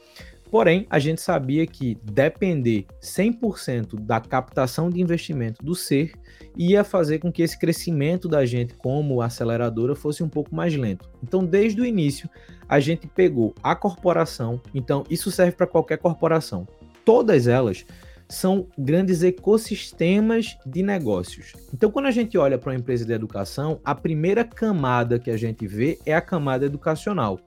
[0.56, 6.14] Porém, a gente sabia que depender 100% da captação de investimento do ser
[6.56, 11.10] ia fazer com que esse crescimento da gente como aceleradora fosse um pouco mais lento.
[11.22, 12.26] Então, desde o início,
[12.66, 16.66] a gente pegou a corporação, então isso serve para qualquer corporação.
[17.04, 17.84] Todas elas
[18.28, 21.52] são grandes ecossistemas de negócios.
[21.72, 25.36] Então, quando a gente olha para uma empresa de educação, a primeira camada que a
[25.36, 27.38] gente vê é a camada educacional.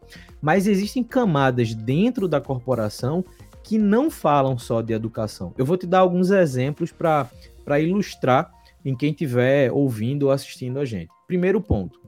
[0.42, 3.26] Mas existem camadas dentro da corporação
[3.64, 5.54] que não falam só de educação.
[5.58, 8.52] Eu vou te dar alguns exemplos para ilustrar
[8.84, 11.10] em quem estiver ouvindo ou assistindo a gente.
[11.28, 12.00] Primeiro ponto: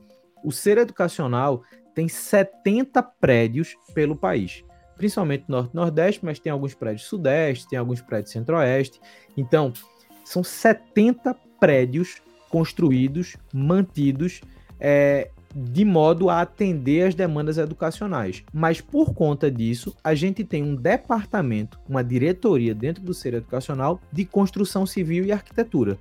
[0.43, 1.61] o ser educacional
[1.93, 4.63] tem 70 prédios pelo país.
[5.01, 9.01] Principalmente norte e nordeste, mas tem alguns prédios sudeste, tem alguns prédios centro-oeste.
[9.35, 9.73] Então,
[10.23, 14.41] são 70 prédios construídos, mantidos,
[14.79, 18.43] é, de modo a atender as demandas educacionais.
[18.53, 23.99] Mas por conta disso, a gente tem um departamento, uma diretoria dentro do ser educacional
[24.11, 25.97] de construção civil e arquitetura.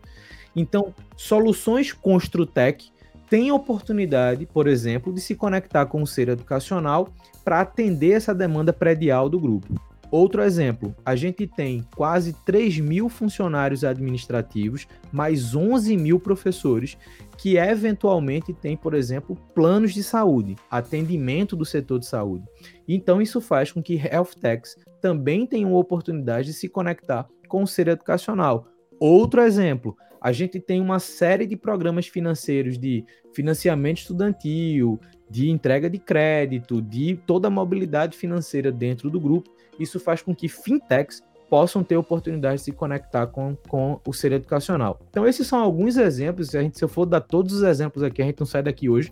[0.55, 2.91] Então, soluções Construtec
[3.31, 7.09] têm oportunidade, por exemplo, de se conectar com o ser educacional
[7.45, 9.75] para atender essa demanda predial do grupo.
[10.11, 16.99] Outro exemplo, a gente tem quase 3 mil funcionários administrativos, mais 11 mil professores,
[17.39, 22.45] que eventualmente têm, por exemplo, planos de saúde, atendimento do setor de saúde.
[22.89, 27.67] Então, isso faz com que Health Techs também tenham oportunidade de se conectar com o
[27.67, 28.67] ser educacional.
[28.99, 35.89] Outro exemplo, a gente tem uma série de programas financeiros de financiamento estudantil, de entrega
[35.89, 41.23] de crédito, de toda a mobilidade financeira dentro do grupo, isso faz com que fintechs
[41.49, 45.01] possam ter oportunidade de se conectar com, com o ser educacional.
[45.11, 46.49] Então, esses são alguns exemplos.
[46.49, 48.63] Se, a gente, se eu for dar todos os exemplos aqui, a gente não sai
[48.63, 49.11] daqui hoje,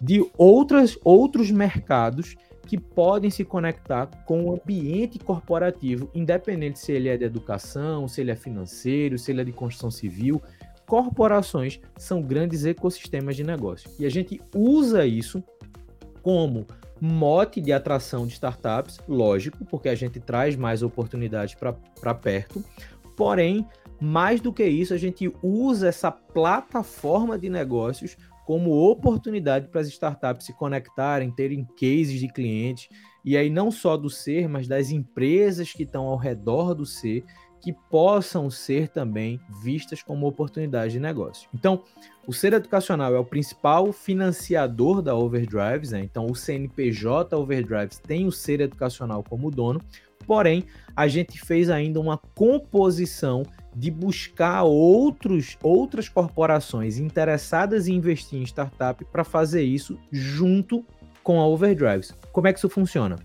[0.00, 7.08] de outras, outros mercados que podem se conectar com o ambiente corporativo, independente se ele
[7.08, 10.42] é de educação, se ele é financeiro, se ele é de construção civil.
[10.86, 13.90] Corporações são grandes ecossistemas de negócio.
[13.98, 15.42] E a gente usa isso
[16.22, 16.66] como
[17.00, 22.64] mote de atração de startups, lógico, porque a gente traz mais oportunidades para perto.
[23.16, 23.66] Porém,
[24.00, 29.88] mais do que isso, a gente usa essa plataforma de negócios como oportunidade para as
[29.88, 32.88] startups se conectarem, terem cases de clientes,
[33.24, 37.24] e aí não só do ser, mas das empresas que estão ao redor do ser,
[37.64, 41.48] que possam ser também vistas como oportunidade de negócio.
[41.54, 41.82] Então,
[42.26, 46.00] o ser educacional é o principal financiador da Overdrives, né?
[46.00, 49.80] então o CNPJ Overdrives tem o ser educacional como dono,
[50.26, 58.38] porém a gente fez ainda uma composição de buscar outros, outras corporações interessadas em investir
[58.38, 60.84] em startup para fazer isso junto
[61.22, 62.12] com a Overdrives.
[62.32, 63.16] Como é que isso funciona?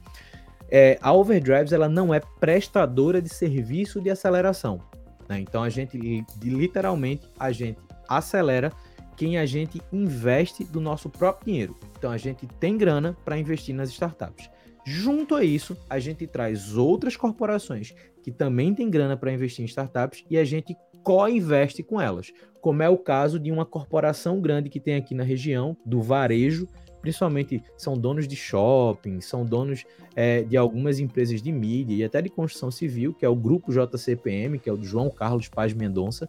[0.72, 4.82] É, a Overdrives ela não é prestadora de serviço de aceleração.
[5.28, 5.40] Né?
[5.40, 5.98] Então a gente
[6.42, 8.72] literalmente a gente acelera
[9.16, 11.78] quem a gente investe do nosso próprio dinheiro.
[11.98, 14.50] Então a gente tem grana para investir nas startups.
[14.92, 19.68] Junto a isso, a gente traz outras corporações que também têm grana para investir em
[19.68, 24.68] startups e a gente co-investe com elas, como é o caso de uma corporação grande
[24.68, 26.68] que tem aqui na região do varejo
[27.02, 32.20] principalmente são donos de shopping, são donos é, de algumas empresas de mídia e até
[32.20, 36.28] de construção civil, que é o grupo JCPM, que é o João Carlos Paz Mendonça,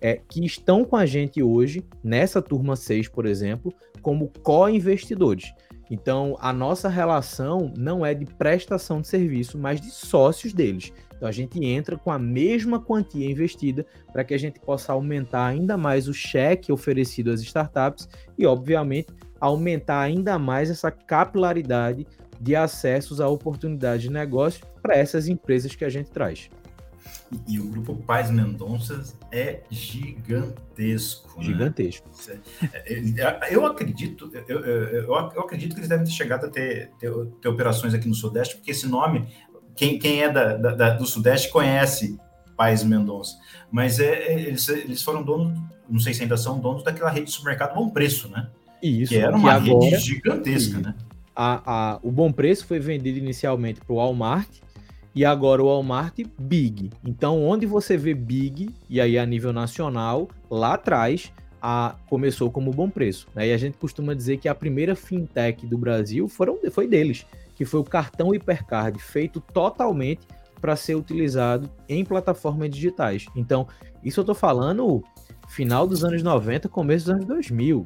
[0.00, 5.52] é, que estão com a gente hoje, nessa turma 6, por exemplo, como co-investidores.
[5.90, 10.92] Então, a nossa relação não é de prestação de serviço, mas de sócios deles.
[11.16, 15.46] Então, a gente entra com a mesma quantia investida para que a gente possa aumentar
[15.46, 19.08] ainda mais o cheque oferecido às startups e, obviamente,
[19.40, 22.06] aumentar ainda mais essa capilaridade
[22.40, 26.50] de acessos a oportunidades de negócio para essas empresas que a gente traz.
[27.48, 31.38] E, o grupo Paz Mendonça é gigantesco.
[31.38, 31.44] Né?
[31.44, 32.08] Gigantesco.
[32.28, 32.38] Né?
[33.50, 37.48] Eu acredito, eu, eu, eu, acredito que eles devem ter chegado a ter, ter, ter,
[37.48, 39.26] operações aqui no Sudeste, porque esse nome,
[39.74, 42.18] quem, quem é da, da, do Sudeste conhece
[42.56, 43.36] Paz Mendonça.
[43.70, 47.32] Mas é, eles, eles foram donos, não sei se ainda são donos daquela rede de
[47.32, 48.48] supermercado Bom Preço, né?
[48.82, 50.94] Isso, que era uma agora, rede gigantesca, né?
[51.34, 54.48] A, a, o Bom Preço foi vendido inicialmente para o Walmart
[55.14, 56.90] e agora o Walmart Big.
[57.04, 62.72] Então, onde você vê Big, e aí a nível nacional, lá atrás, a, começou como
[62.72, 63.28] Bom Preço.
[63.34, 63.48] Né?
[63.48, 67.24] E a gente costuma dizer que a primeira fintech do Brasil foram, foi deles,
[67.54, 70.26] que foi o cartão Hipercard, feito totalmente
[70.60, 73.26] para ser utilizado em plataformas digitais.
[73.36, 73.68] Então,
[74.02, 75.02] isso eu estou falando
[75.48, 77.84] final dos anos 90, começo dos anos 2000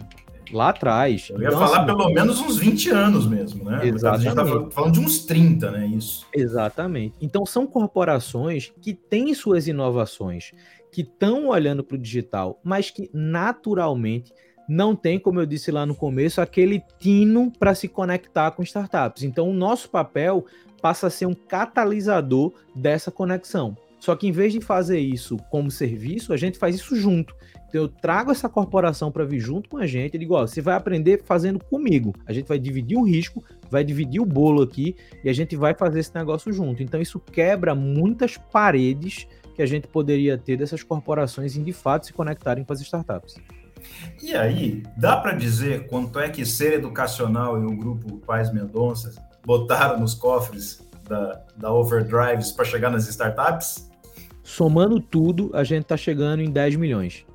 [0.52, 1.28] lá atrás.
[1.30, 3.86] Eu ia então, falar assim, pelo menos uns 20 anos mesmo, né?
[3.86, 4.28] Exatamente.
[4.28, 5.86] A gente tá falando de uns 30, né?
[5.86, 6.26] Isso.
[6.34, 7.14] Exatamente.
[7.20, 10.52] Então são corporações que têm suas inovações,
[10.92, 14.32] que estão olhando para o digital, mas que naturalmente
[14.68, 19.22] não tem, como eu disse lá no começo, aquele tino para se conectar com startups.
[19.22, 20.44] Então o nosso papel
[20.82, 23.76] passa a ser um catalisador dessa conexão.
[23.98, 27.34] Só que em vez de fazer isso como serviço, a gente faz isso junto.
[27.68, 30.14] Então eu trago essa corporação para vir junto com a gente.
[30.14, 32.14] Eu digo, ó, você vai aprender fazendo comigo.
[32.26, 35.74] A gente vai dividir o risco, vai dividir o bolo aqui e a gente vai
[35.74, 36.82] fazer esse negócio junto.
[36.82, 42.06] Então isso quebra muitas paredes que a gente poderia ter dessas corporações em de fato
[42.06, 43.34] se conectarem com as startups.
[44.22, 49.14] E aí, dá para dizer quanto é que ser educacional e o grupo Pais Mendonça
[49.44, 53.87] botaram nos cofres da, da Overdrives para chegar nas startups?
[54.48, 57.26] Somando tudo, a gente está chegando em 10 milhões.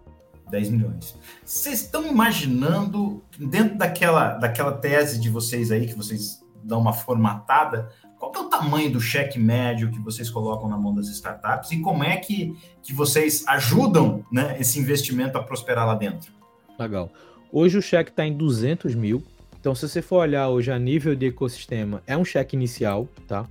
[0.50, 1.16] 10 milhões.
[1.46, 7.88] Vocês estão imaginando, dentro daquela, daquela tese de vocês aí, que vocês dão uma formatada,
[8.18, 11.82] qual é o tamanho do cheque médio que vocês colocam na mão das startups e
[11.82, 16.34] como é que, que vocês ajudam né, esse investimento a prosperar lá dentro?
[16.80, 17.12] Legal.
[17.52, 19.24] Hoje o cheque está em 200 mil.
[19.60, 23.46] Então, se você for olhar hoje a nível de ecossistema, é um cheque inicial, tá?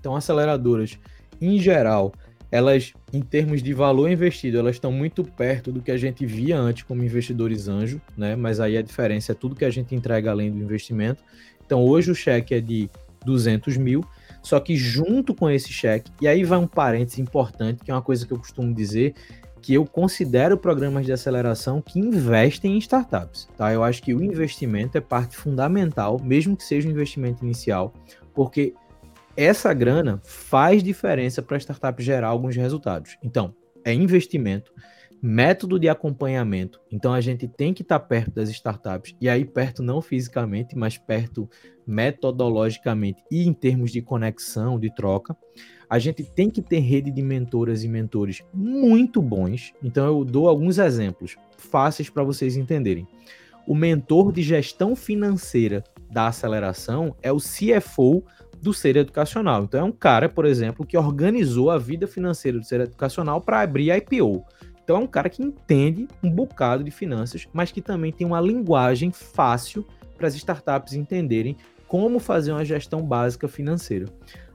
[0.00, 0.98] Então, aceleradoras,
[1.38, 2.14] em geral,
[2.52, 6.58] elas, em termos de valor investido, elas estão muito perto do que a gente via
[6.58, 8.36] antes como investidores anjo, né?
[8.36, 11.24] Mas aí a diferença é tudo que a gente entrega além do investimento.
[11.64, 12.90] Então, hoje o cheque é de
[13.24, 14.04] 200 mil,
[14.42, 18.02] só que junto com esse cheque, e aí vai um parênteses importante, que é uma
[18.02, 19.14] coisa que eu costumo dizer,
[19.62, 23.48] que eu considero programas de aceleração que investem em startups.
[23.56, 23.72] Tá?
[23.72, 27.94] Eu acho que o investimento é parte fundamental, mesmo que seja um investimento inicial,
[28.34, 28.74] porque
[29.36, 33.16] essa grana faz diferença para a startup gerar alguns resultados.
[33.22, 33.54] Então,
[33.84, 34.72] é investimento,
[35.20, 36.80] método de acompanhamento.
[36.90, 40.76] Então, a gente tem que estar tá perto das startups, e aí perto não fisicamente,
[40.76, 41.48] mas perto
[41.86, 45.36] metodologicamente e em termos de conexão, de troca
[45.92, 49.74] a gente tem que ter rede de mentoras e mentores muito bons.
[49.84, 53.06] Então eu dou alguns exemplos fáceis para vocês entenderem.
[53.66, 58.24] O mentor de gestão financeira da aceleração é o CFO
[58.62, 59.64] do ser educacional.
[59.64, 63.60] Então é um cara, por exemplo, que organizou a vida financeira do ser educacional para
[63.60, 64.44] abrir a IPO.
[64.84, 68.40] Então é um cara que entende um bocado de finanças, mas que também tem uma
[68.40, 69.84] linguagem fácil
[70.16, 71.56] para as startups entenderem
[71.88, 74.06] como fazer uma gestão básica financeira.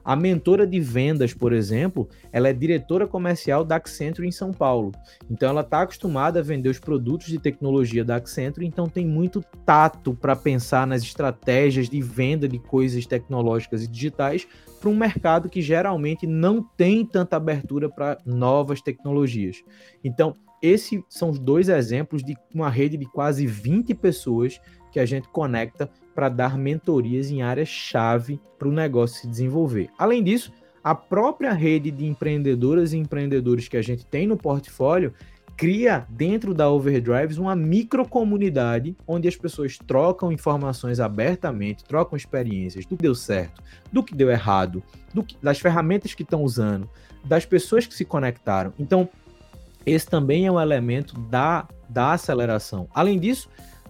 [0.08, 4.90] A mentora de vendas, por exemplo, ela é diretora comercial da Accenture em São Paulo.
[5.28, 9.44] Então ela está acostumada a vender os produtos de tecnologia da Accenture, então tem muito
[9.66, 14.48] tato para pensar nas estratégias de venda de coisas tecnológicas e digitais
[14.80, 19.62] para um mercado que geralmente não tem tanta abertura para novas tecnologias.
[20.02, 20.32] Então,
[20.62, 24.58] esses são os dois exemplos de uma rede de quase 20 pessoas
[24.90, 29.88] que a gente conecta para dar mentorias em áreas-chave para o negócio se desenvolver.
[29.96, 30.52] Além disso,
[30.82, 35.14] a própria rede de empreendedoras e empreendedores que a gente tem no portfólio
[35.56, 42.96] cria dentro da Overdrives uma microcomunidade onde as pessoas trocam informações abertamente, trocam experiências do
[42.96, 43.62] que deu certo,
[43.92, 44.82] do que deu errado,
[45.24, 46.90] que, das ferramentas que estão usando,
[47.24, 48.72] das pessoas que se conectaram.
[48.76, 49.08] Então,
[49.86, 52.88] esse também é um elemento da, da aceleração.
[52.92, 53.48] Além disso,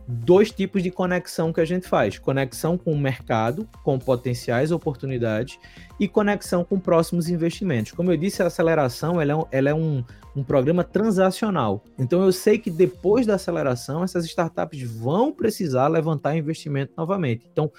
[0.08, 5.58] dois tipos de conexão que a gente faz: conexão com o mercado, com potenciais oportunidades,
[6.00, 7.92] e conexão com próximos investimentos.
[7.92, 10.02] Como eu disse, a aceleração ela é, um, ela é um,
[10.34, 11.84] um programa transacional.
[11.98, 17.46] Então eu sei que depois da aceleração, essas startups vão precisar levantar investimento novamente.
[17.52, 17.70] Então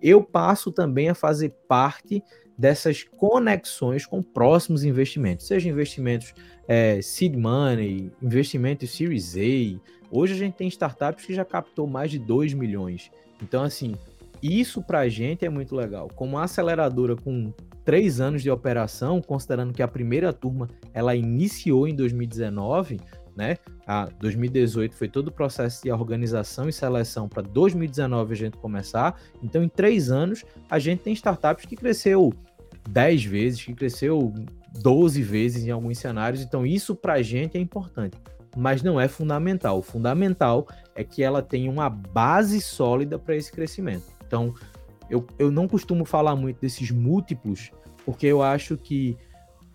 [0.00, 2.22] eu passo também a fazer parte
[2.56, 6.32] dessas conexões com próximos investimentos, seja investimentos
[6.68, 9.80] é, seed money, investimentos Series A,
[10.16, 13.10] Hoje a gente tem startups que já captou mais de 2 milhões.
[13.42, 13.96] Então, assim,
[14.40, 16.08] isso para a gente é muito legal.
[16.14, 17.52] Como aceleradora com
[17.84, 23.00] três anos de operação, considerando que a primeira turma ela iniciou em 2019,
[23.36, 23.56] né?
[23.84, 29.20] A 2018 foi todo o processo de organização e seleção para 2019 a gente começar.
[29.42, 32.32] Então, em três anos, a gente tem startups que cresceu
[32.88, 34.32] 10 vezes, que cresceu
[34.80, 36.40] 12 vezes em alguns cenários.
[36.40, 38.16] Então, isso para a gente é importante
[38.56, 39.78] mas não é fundamental.
[39.78, 44.04] O fundamental é que ela tenha uma base sólida para esse crescimento.
[44.26, 44.54] Então,
[45.10, 47.70] eu, eu não costumo falar muito desses múltiplos,
[48.04, 49.16] porque eu acho que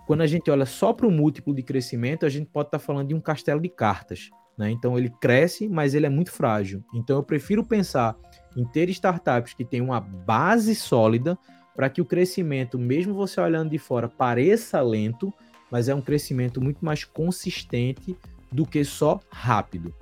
[0.08, 2.84] quando a gente olha só para o múltiplo de crescimento, a gente pode estar tá
[2.84, 4.30] falando de um castelo de cartas.
[4.58, 4.72] Né?
[4.72, 6.84] Então, ele cresce, mas ele é muito frágil.
[6.94, 8.16] Então, eu prefiro pensar
[8.58, 11.38] em ter startups que têm uma base sólida
[11.76, 15.34] para que o crescimento, mesmo você olhando de fora, pareça lento,
[15.72, 18.18] mas é um crescimento muito mais consistente
[18.52, 19.94] do que só rápido.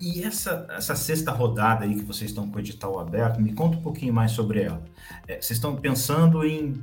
[0.00, 3.76] E essa, essa sexta rodada aí que vocês estão com o edital aberto, me conta
[3.76, 4.82] um pouquinho mais sobre ela.
[5.26, 6.82] É, vocês estão pensando em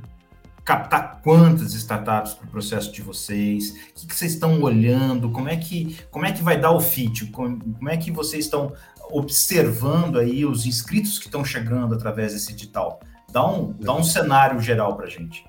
[0.64, 3.70] captar quantas startups para o processo de vocês?
[3.70, 5.30] O que, que, vocês estão olhando?
[5.30, 7.26] Como é que, como é que vai dar o fit?
[7.26, 8.74] Como, como é que vocês estão
[9.10, 13.00] observando aí os inscritos que estão chegando através desse edital?
[13.32, 15.46] Dá um, dá um cenário geral para a gente.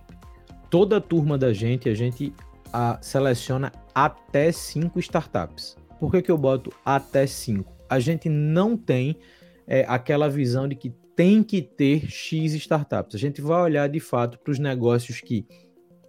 [0.70, 2.34] Toda a turma da gente, a gente
[2.72, 3.72] a, seleciona
[4.06, 5.76] até cinco startups.
[6.00, 7.74] Por que, que eu boto até cinco?
[7.90, 9.18] A gente não tem
[9.66, 13.16] é, aquela visão de que tem que ter X startups.
[13.16, 15.48] A gente vai olhar de fato para os negócios que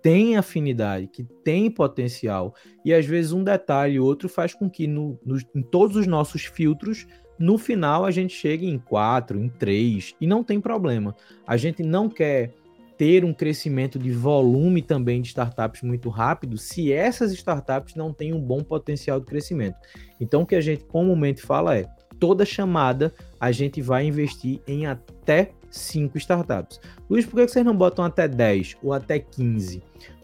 [0.03, 4.87] têm afinidade, que têm potencial, e às vezes um detalhe ou outro faz com que
[4.87, 7.07] no, no, em todos os nossos filtros
[7.39, 11.17] no final a gente chegue em quatro, em três, e não tem problema.
[11.47, 12.53] A gente não quer
[12.99, 18.35] ter um crescimento de volume também de startups muito rápido se essas startups não têm
[18.35, 19.77] um bom potencial de crescimento.
[20.21, 21.87] Então, o que a gente comumente fala é:
[22.19, 26.81] toda chamada a gente vai investir em até 5 startups.
[27.09, 29.81] Luiz, por que vocês não botam até 10 ou até 15?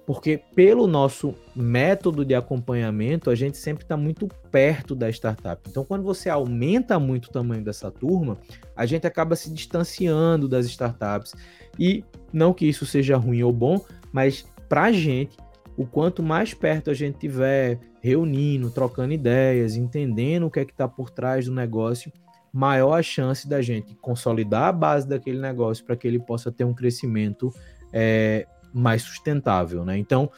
[0.07, 5.62] Porque pelo nosso método de acompanhamento, a gente sempre está muito perto da startup.
[5.68, 8.36] Então, quando você aumenta muito o tamanho dessa turma,
[8.76, 11.34] a gente acaba se distanciando das startups.
[11.78, 13.80] E não que isso seja ruim ou bom,
[14.12, 15.36] mas para a gente,
[15.76, 20.72] o quanto mais perto a gente tiver, reunindo, trocando ideias, entendendo o que é que
[20.72, 22.12] está por trás do negócio,
[22.52, 26.64] maior a chance da gente consolidar a base daquele negócio para que ele possa ter
[26.64, 27.52] um crescimento
[27.92, 29.97] é, mais sustentável, né?
[29.97, 30.29] Então,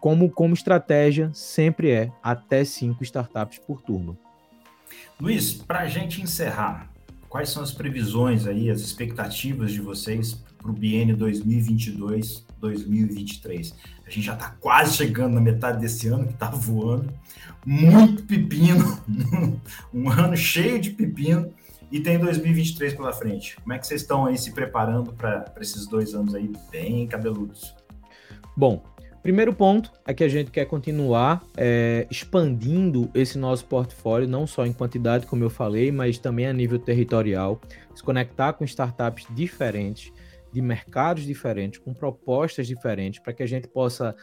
[0.00, 4.16] como, como estratégia, sempre é até cinco startups por turma.
[5.18, 6.88] Luiz, para a gente encerrar,
[7.28, 13.74] quais são as previsões aí, as expectativas de vocês para o biênio 2022-2023?
[14.06, 17.10] A gente já está quase chegando na metade desse ano, que está voando.
[17.64, 19.00] Muito pepino,
[19.92, 21.50] um ano cheio de pepino,
[21.90, 23.56] e tem 2023 pela frente.
[23.60, 27.74] Como é que vocês estão aí se preparando para esses dois anos aí bem cabeludos?
[28.56, 28.82] Bom,
[29.24, 34.66] Primeiro ponto é que a gente quer continuar é, expandindo esse nosso portfólio, não só
[34.66, 37.58] em quantidade, como eu falei, mas também a nível territorial,
[37.94, 40.12] se conectar com startups diferentes,
[40.52, 44.14] de mercados diferentes, com propostas diferentes, para que a gente possa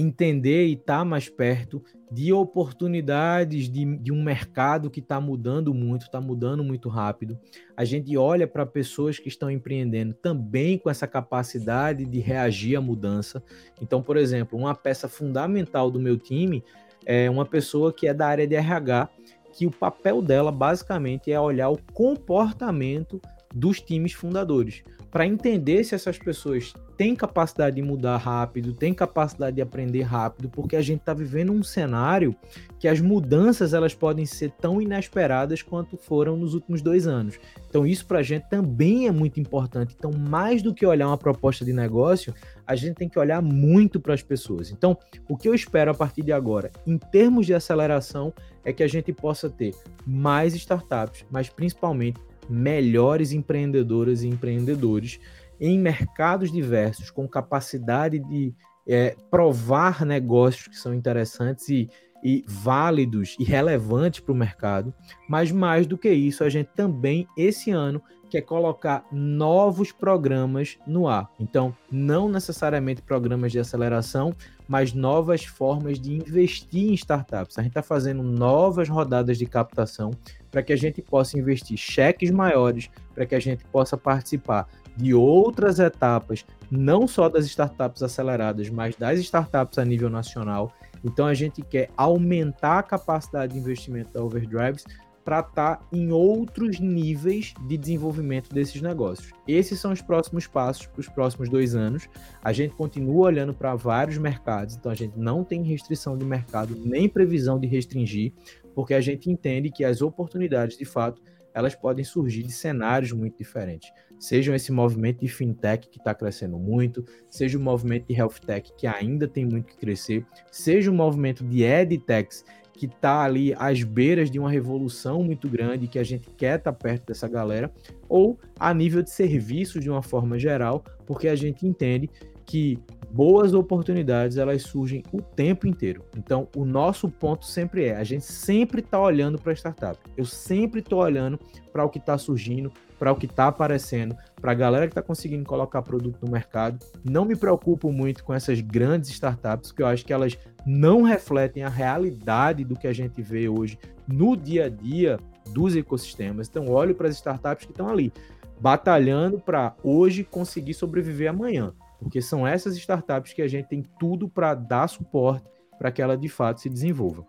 [0.00, 5.72] entender e estar tá mais perto de oportunidades de, de um mercado que está mudando
[5.72, 7.38] muito, está mudando muito rápido.
[7.76, 12.80] A gente olha para pessoas que estão empreendendo também com essa capacidade de reagir à
[12.80, 13.42] mudança.
[13.80, 16.64] Então, por exemplo, uma peça fundamental do meu time
[17.06, 19.08] é uma pessoa que é da área de RH,
[19.52, 23.20] que o papel dela basicamente é olhar o comportamento
[23.54, 29.56] dos times fundadores para entender se essas pessoas têm capacidade de mudar rápido, têm capacidade
[29.56, 32.34] de aprender rápido, porque a gente está vivendo um cenário
[32.78, 37.40] que as mudanças elas podem ser tão inesperadas quanto foram nos últimos dois anos.
[37.68, 39.96] Então isso para a gente também é muito importante.
[39.98, 42.32] Então mais do que olhar uma proposta de negócio,
[42.66, 44.70] a gente tem que olhar muito para as pessoas.
[44.70, 44.96] Então
[45.28, 48.32] o que eu espero a partir de agora, em termos de aceleração,
[48.64, 49.74] é que a gente possa ter
[50.06, 52.20] mais startups, mas principalmente
[52.50, 55.20] melhores empreendedoras e empreendedores
[55.60, 58.54] em mercados diversos, com capacidade de
[58.86, 61.88] é, provar negócios que são interessantes e,
[62.24, 64.92] e válidos e relevantes para o mercado.
[65.28, 71.08] Mas mais do que isso, a gente também, esse ano, quer colocar novos programas no
[71.08, 71.28] ar.
[71.38, 74.34] Então, não necessariamente programas de aceleração,
[74.68, 77.58] mas novas formas de investir em startups.
[77.58, 80.12] A gente está fazendo novas rodadas de captação
[80.50, 85.12] para que a gente possa investir cheques maiores, para que a gente possa participar de
[85.12, 90.72] outras etapas, não só das startups aceleradas, mas das startups a nível nacional.
[91.04, 94.84] Então a gente quer aumentar a capacidade de investimento da Overdrives
[95.30, 99.30] para estar tá em outros níveis de desenvolvimento desses negócios.
[99.46, 102.08] Esses são os próximos passos para os próximos dois anos.
[102.42, 106.74] A gente continua olhando para vários mercados, então a gente não tem restrição de mercado,
[106.84, 108.32] nem previsão de restringir,
[108.74, 111.22] porque a gente entende que as oportunidades, de fato,
[111.54, 113.88] elas podem surgir de cenários muito diferentes.
[114.18, 118.70] Sejam esse movimento de fintech que está crescendo muito, seja o movimento de health tech
[118.76, 122.44] que ainda tem muito que crescer, seja o movimento de edtechs
[122.80, 126.72] que está ali às beiras de uma revolução muito grande que a gente quer estar
[126.72, 127.70] tá perto dessa galera,
[128.08, 132.08] ou a nível de serviços de uma forma geral, porque a gente entende
[132.46, 132.78] que
[133.10, 136.06] boas oportunidades elas surgem o tempo inteiro.
[136.16, 139.98] Então, o nosso ponto sempre é, a gente sempre está olhando para a startup.
[140.16, 141.38] Eu sempre estou olhando
[141.70, 145.02] para o que está surgindo, para o que está aparecendo, para a galera que está
[145.02, 146.78] conseguindo colocar produto no mercado.
[147.04, 151.62] Não me preocupo muito com essas grandes startups, porque eu acho que elas não refletem
[151.62, 155.18] a realidade do que a gente vê hoje no dia a dia
[155.50, 156.48] dos ecossistemas.
[156.48, 158.12] Então, olho para as startups que estão ali,
[158.60, 164.28] batalhando para hoje conseguir sobreviver amanhã porque são essas startups que a gente tem tudo
[164.28, 165.44] para dar suporte
[165.78, 167.24] para que ela de fato se desenvolva.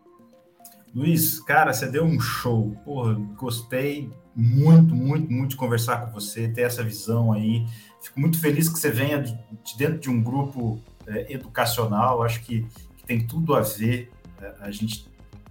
[0.96, 2.76] Luiz, cara, você deu um show.
[2.84, 7.66] Porra, gostei muito, muito, muito conversar com você, ter essa visão aí.
[8.02, 9.38] Fico muito feliz que você venha de,
[9.78, 12.24] dentro de um grupo é, educacional.
[12.24, 12.66] Acho que,
[12.98, 14.12] que, tem tudo a ver
[14.42, 15.10] é, a gente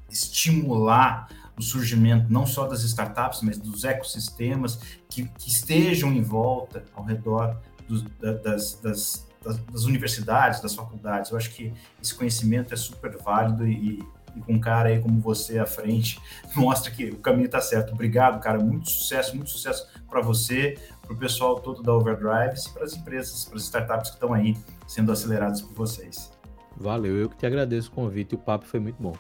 [0.09, 1.29] estimular
[1.59, 7.05] o surgimento não só das startups, mas dos ecossistemas que, que estejam em volta, ao
[7.05, 11.31] redor do, das, das, das, das, universidades, das faculdades.
[11.31, 11.73] Eu acho que
[12.03, 14.03] esse conhecimento é super válido e,
[14.37, 16.21] e com um cara aí como você à frente,
[16.57, 17.93] mostra que o caminho está certo.
[17.93, 18.59] Obrigado, cara.
[18.59, 22.95] Muito sucesso, muito sucesso para você, para o pessoal todo da Overdrive e para as
[22.95, 24.57] empresas, para as startups que estão aí
[24.87, 26.31] sendo aceleradas por vocês.
[26.77, 29.13] Valeu, eu que te agradeço o convite, o papo foi muito bom.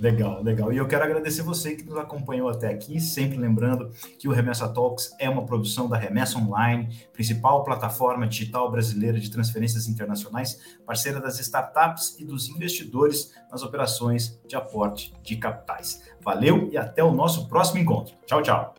[0.00, 0.72] Legal, legal.
[0.72, 4.66] E eu quero agradecer você que nos acompanhou até aqui, sempre lembrando que o Remessa
[4.66, 11.20] Talks é uma produção da Remessa Online, principal plataforma digital brasileira de transferências internacionais, parceira
[11.20, 16.02] das startups e dos investidores nas operações de aporte de capitais.
[16.22, 18.14] Valeu e até o nosso próximo encontro.
[18.24, 18.74] Tchau, tchau.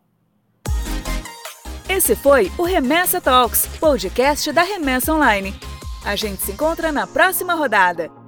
[1.88, 5.54] Esse foi o Remessa Talks, podcast da Remessa Online.
[6.04, 8.21] A gente se encontra na próxima rodada.